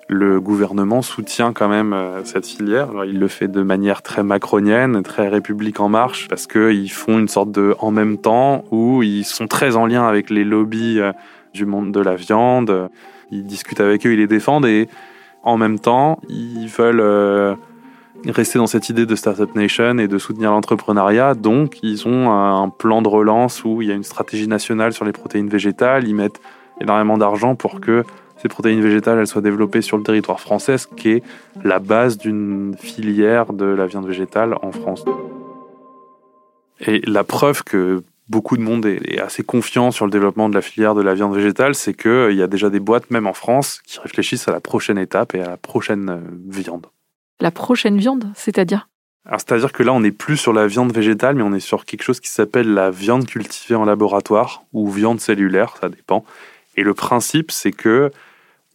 le 0.09 0.41
gouvernement 0.41 1.01
soutient 1.01 1.53
quand 1.53 1.69
même 1.69 1.93
euh, 1.93 2.25
cette 2.25 2.45
filière. 2.45 2.89
il 3.05 3.19
le 3.19 3.27
fait 3.29 3.47
de 3.47 3.61
manière 3.61 4.01
très 4.01 4.21
macronienne, 4.21 5.01
très 5.01 5.29
République 5.29 5.79
en 5.79 5.87
marche, 5.87 6.27
parce 6.27 6.47
qu'ils 6.47 6.91
font 6.91 7.19
une 7.19 7.29
sorte 7.29 7.53
de 7.53 7.73
en 7.79 7.91
même 7.91 8.17
temps 8.17 8.65
où 8.71 9.01
ils 9.01 9.23
sont 9.23 9.47
très 9.47 9.77
en 9.77 9.85
lien 9.85 10.05
avec 10.05 10.29
les 10.29 10.43
lobbies 10.43 10.99
du 11.53 11.65
monde 11.65 11.93
de 11.93 12.01
la 12.01 12.15
viande 12.15 12.89
ils 13.31 13.45
discutent 13.45 13.79
avec 13.79 14.05
eux, 14.05 14.13
ils 14.13 14.19
les 14.19 14.27
défendent 14.27 14.65
et 14.65 14.87
en 15.43 15.57
même 15.57 15.79
temps, 15.79 16.19
ils 16.27 16.67
veulent 16.67 17.01
euh, 17.01 17.55
rester 18.25 18.57
dans 18.57 18.67
cette 18.67 18.89
idée 18.89 19.05
de 19.05 19.15
Startup 19.15 19.53
Nation 19.55 19.99
et 19.99 20.07
de 20.07 20.17
soutenir 20.17 20.51
l'entrepreneuriat. 20.51 21.35
Donc, 21.35 21.77
ils 21.83 22.07
ont 22.07 22.31
un 22.31 22.69
plan 22.69 23.01
de 23.03 23.07
relance 23.07 23.63
où 23.63 23.81
il 23.81 23.87
y 23.87 23.91
a 23.91 23.95
une 23.95 24.03
stratégie 24.03 24.47
nationale 24.47 24.93
sur 24.93 25.05
les 25.05 25.11
protéines 25.11 25.47
végétales. 25.47 26.07
Ils 26.07 26.15
mettent 26.15 26.41
énormément 26.81 27.17
d'argent 27.17 27.55
pour 27.55 27.79
que 27.79 28.03
ces 28.37 28.47
protéines 28.47 28.81
végétales 28.81 29.25
soient 29.27 29.41
développées 29.41 29.81
sur 29.81 29.97
le 29.97 30.03
territoire 30.03 30.39
français, 30.39 30.77
ce 30.77 30.87
qui 30.87 31.09
est 31.09 31.23
la 31.63 31.79
base 31.79 32.17
d'une 32.17 32.75
filière 32.77 33.53
de 33.53 33.65
la 33.65 33.85
viande 33.85 34.07
végétale 34.07 34.55
en 34.61 34.71
France. 34.71 35.05
Et 36.79 37.01
la 37.05 37.23
preuve 37.23 37.63
que 37.63 38.03
beaucoup 38.27 38.57
de 38.57 38.61
monde 38.61 38.85
est, 38.85 39.19
assez 39.19 39.43
confiant 39.43 39.91
sur 39.91 40.05
le 40.05 40.11
développement 40.11 40.49
de 40.49 40.55
la 40.55 40.61
filière 40.61 40.95
de 40.95 41.01
la 41.01 41.13
viande 41.13 41.35
végétale, 41.35 41.75
c'est 41.75 41.93
qu'il 41.93 42.11
euh, 42.11 42.33
y 42.33 42.41
a 42.41 42.47
déjà 42.47 42.69
des 42.69 42.79
boîtes, 42.79 43.11
même 43.11 43.27
en 43.27 43.33
France, 43.33 43.81
qui 43.85 43.99
réfléchissent 43.99 44.47
à 44.47 44.51
la 44.51 44.59
prochaine 44.59 44.97
étape 44.97 45.35
et 45.35 45.41
à 45.41 45.49
la 45.49 45.57
prochaine 45.57 46.09
euh, 46.09 46.19
viande. 46.47 46.87
La 47.39 47.51
prochaine 47.51 47.97
viande, 47.97 48.31
c'est-à-dire? 48.35 48.87
C'est-à-dire 49.25 49.73
que 49.73 49.81
là, 49.81 49.91
on 49.91 50.01
n'est 50.01 50.11
plus 50.11 50.37
sur 50.37 50.53
la 50.53 50.67
viande 50.67 50.93
végétale, 50.93 51.35
mais 51.35 51.41
on 51.41 51.53
est 51.53 51.59
sur 51.59 51.85
quelque 51.85 52.03
chose 52.03 52.19
qui 52.19 52.29
s'appelle 52.29 52.71
la 52.73 52.91
viande 52.91 53.25
cultivée 53.25 53.75
en 53.75 53.85
laboratoire 53.85 54.63
ou 54.71 54.89
viande 54.89 55.19
cellulaire, 55.19 55.75
ça 55.81 55.89
dépend. 55.89 56.23
Et 56.77 56.83
le 56.83 56.93
principe, 56.93 57.51
c'est 57.51 57.71
que 57.71 58.11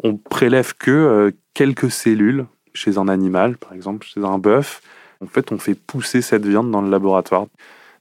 on 0.03 0.17
prélève 0.17 0.75
que 0.77 0.91
euh, 0.91 1.31
quelques 1.55 1.91
cellules 1.91 2.47
chez 2.75 2.99
un 2.99 3.09
animal, 3.09 3.59
par 3.59 3.75
exemple 3.75 4.07
chez 4.07 4.25
un 4.25 4.39
bœuf. 4.39 4.83
En 5.21 5.27
fait, 5.27 5.53
on 5.53 5.59
fait 5.59 5.75
pousser 5.75 6.23
cette 6.23 6.47
viande 6.47 6.71
dans 6.71 6.81
le 6.81 6.91
laboratoire. 6.91 7.47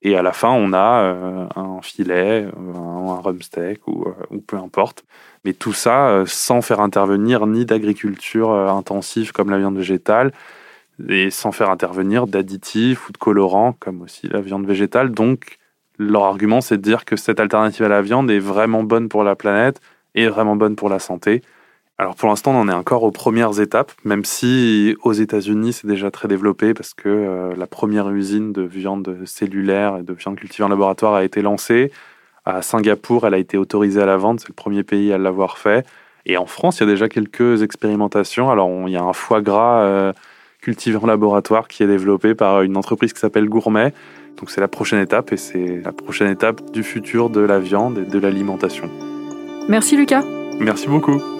Et 0.01 0.15
à 0.15 0.21
la 0.21 0.31
fin, 0.31 0.49
on 0.49 0.71
a 0.73 1.01
euh, 1.01 1.47
un 1.55 1.81
filet, 1.81 2.45
euh, 2.45 2.73
un, 2.75 3.19
rumsteak 3.21 3.85
ou, 3.87 4.05
euh, 4.07 4.13
ou, 4.31 4.39
peu 4.39 4.55
importe. 4.57 5.03
Mais 5.45 5.53
tout 5.53 5.73
ça 5.73 6.23
sans 6.25 6.61
faire 6.61 6.79
intervenir 6.81 7.47
ni 7.47 7.65
d'agriculture 7.65 8.51
intensive 8.51 9.31
comme 9.31 9.49
la 9.49 9.57
viande 9.57 9.77
végétale, 9.77 10.33
et 11.07 11.29
sans 11.29 11.53
faire 11.53 11.69
intervenir 11.69 12.27
d'additifs 12.27 13.07
ou 13.07 13.13
de 13.13 13.17
colorants 13.17 13.73
comme 13.79 14.01
aussi 14.01 14.27
la 14.27 14.41
viande 14.41 14.65
végétale. 14.67 15.11
Donc, 15.11 15.57
leur 15.97 16.23
argument, 16.25 16.61
c'est 16.61 16.77
de 16.77 16.81
dire 16.81 17.05
que 17.05 17.15
cette 17.15 17.39
alternative 17.39 17.85
à 17.85 17.89
la 17.89 18.01
viande 18.01 18.29
est 18.31 18.39
vraiment 18.39 18.83
bonne 18.83 19.09
pour 19.09 19.23
la 19.23 19.35
planète 19.35 19.79
et 20.15 20.27
vraiment 20.27 20.55
bonne 20.55 20.75
pour 20.75 20.89
la 20.89 20.99
santé. 20.99 21.41
Alors 21.99 22.15
pour 22.15 22.29
l'instant, 22.29 22.51
on 22.51 22.61
en 22.61 22.69
est 22.69 22.73
encore 22.73 23.03
aux 23.03 23.11
premières 23.11 23.59
étapes, 23.59 23.91
même 24.05 24.23
si 24.23 24.95
aux 25.03 25.11
États-Unis, 25.11 25.73
c'est 25.73 25.87
déjà 25.87 26.09
très 26.11 26.29
développé 26.29 26.73
parce 26.73 26.93
que 26.93 27.09
euh, 27.09 27.53
la 27.57 27.67
première 27.67 28.09
usine 28.09 28.53
de 28.53 28.61
viande 28.61 29.17
cellulaire 29.25 29.97
et 29.97 30.03
de 30.03 30.13
viande 30.13 30.37
cultivée 30.37 30.63
en 30.63 30.69
laboratoire 30.69 31.13
a 31.15 31.25
été 31.25 31.41
lancée. 31.41 31.91
À 32.45 32.61
Singapour, 32.61 33.27
elle 33.27 33.33
a 33.33 33.37
été 33.37 33.57
autorisée 33.57 34.01
à 34.01 34.05
la 34.05 34.15
vente, 34.15 34.39
c'est 34.39 34.47
le 34.47 34.53
premier 34.53 34.83
pays 34.83 35.11
à 35.11 35.17
l'avoir 35.17 35.57
fait. 35.57 35.85
Et 36.25 36.37
en 36.37 36.45
France, 36.45 36.77
il 36.77 36.81
y 36.81 36.83
a 36.83 36.89
déjà 36.89 37.09
quelques 37.09 37.63
expérimentations. 37.63 38.49
Alors, 38.49 38.69
il 38.87 38.93
y 38.93 38.97
a 38.97 39.03
un 39.03 39.13
foie 39.13 39.41
gras 39.41 39.81
euh, 39.81 40.13
cultivé 40.61 40.95
en 40.95 41.05
laboratoire 41.05 41.67
qui 41.67 41.83
est 41.83 41.87
développé 41.87 42.33
par 42.33 42.61
une 42.61 42.77
entreprise 42.77 43.11
qui 43.11 43.19
s'appelle 43.19 43.49
Gourmet. 43.49 43.93
Donc, 44.37 44.51
c'est 44.51 44.61
la 44.61 44.69
prochaine 44.69 45.01
étape 45.01 45.33
et 45.33 45.37
c'est 45.37 45.81
la 45.83 45.91
prochaine 45.91 46.31
étape 46.31 46.71
du 46.71 46.83
futur 46.83 47.29
de 47.29 47.41
la 47.41 47.59
viande 47.59 47.97
et 47.97 48.05
de 48.05 48.19
l'alimentation. 48.19 48.89
Merci 49.67 49.97
Lucas. 49.97 50.23
Merci 50.61 50.87
beaucoup. 50.87 51.38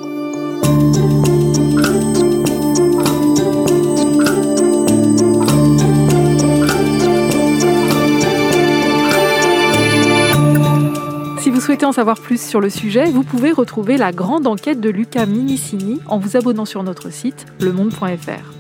Souhaitez 11.70 11.86
en 11.86 11.92
savoir 11.92 12.20
plus 12.20 12.42
sur 12.42 12.62
le 12.62 12.72
sujet, 12.72 13.12
vous 13.12 13.22
pouvez 13.22 13.52
retrouver 13.52 13.96
la 13.96 14.12
grande 14.12 14.48
enquête 14.48 14.82
de 14.82 14.90
Lucas 14.90 15.28
Minicini 15.28 16.00
en 16.08 16.18
vous 16.18 16.36
abonnant 16.36 16.66
sur 16.66 16.82
notre 16.82 17.12
site 17.12 17.46
lemonde.fr. 17.60 18.54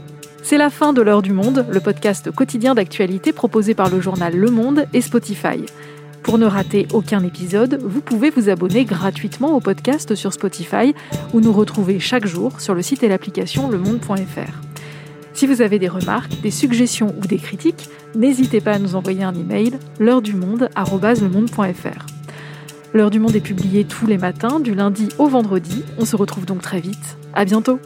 C'est 0.43 0.59
la 0.59 0.69
fin 0.69 0.93
de 0.93 1.01
l'heure 1.01 1.23
du 1.23 1.33
monde, 1.33 1.65
le 1.71 1.79
podcast 1.79 2.29
quotidien 2.29 2.75
d'actualité 2.75 3.33
proposé 3.33 3.73
par 3.73 3.89
le 3.89 3.99
journal 3.99 4.37
Le 4.37 4.51
Monde 4.51 4.85
et 4.93 5.01
Spotify. 5.01 5.65
Pour 6.29 6.37
ne 6.37 6.45
rater 6.45 6.87
aucun 6.93 7.23
épisode, 7.23 7.81
vous 7.83 8.01
pouvez 8.01 8.29
vous 8.29 8.49
abonner 8.49 8.85
gratuitement 8.85 9.55
au 9.55 9.59
podcast 9.59 10.13
sur 10.13 10.31
Spotify 10.31 10.93
ou 11.33 11.39
nous 11.39 11.51
retrouver 11.51 11.99
chaque 11.99 12.27
jour 12.27 12.61
sur 12.61 12.75
le 12.75 12.83
site 12.83 13.01
et 13.01 13.07
l'application 13.07 13.67
lemonde.fr. 13.67 14.61
Si 15.33 15.47
vous 15.47 15.63
avez 15.63 15.79
des 15.79 15.87
remarques, 15.87 16.39
des 16.41 16.51
suggestions 16.51 17.15
ou 17.17 17.25
des 17.25 17.39
critiques, 17.39 17.89
n'hésitez 18.13 18.61
pas 18.61 18.73
à 18.73 18.77
nous 18.77 18.93
envoyer 18.93 19.23
un 19.23 19.33
email 19.33 19.79
l'heure 19.97 20.21
du 20.21 20.35
monde@lemonde.fr. 20.35 22.05
L'heure 22.93 23.09
du 23.09 23.19
monde 23.19 23.35
est 23.35 23.41
publiée 23.41 23.85
tous 23.85 24.05
les 24.05 24.19
matins, 24.19 24.59
du 24.59 24.75
lundi 24.75 25.09
au 25.17 25.29
vendredi. 25.29 25.83
On 25.97 26.05
se 26.05 26.15
retrouve 26.15 26.45
donc 26.45 26.61
très 26.61 26.79
vite. 26.79 27.17
À 27.33 27.43
bientôt! 27.43 27.79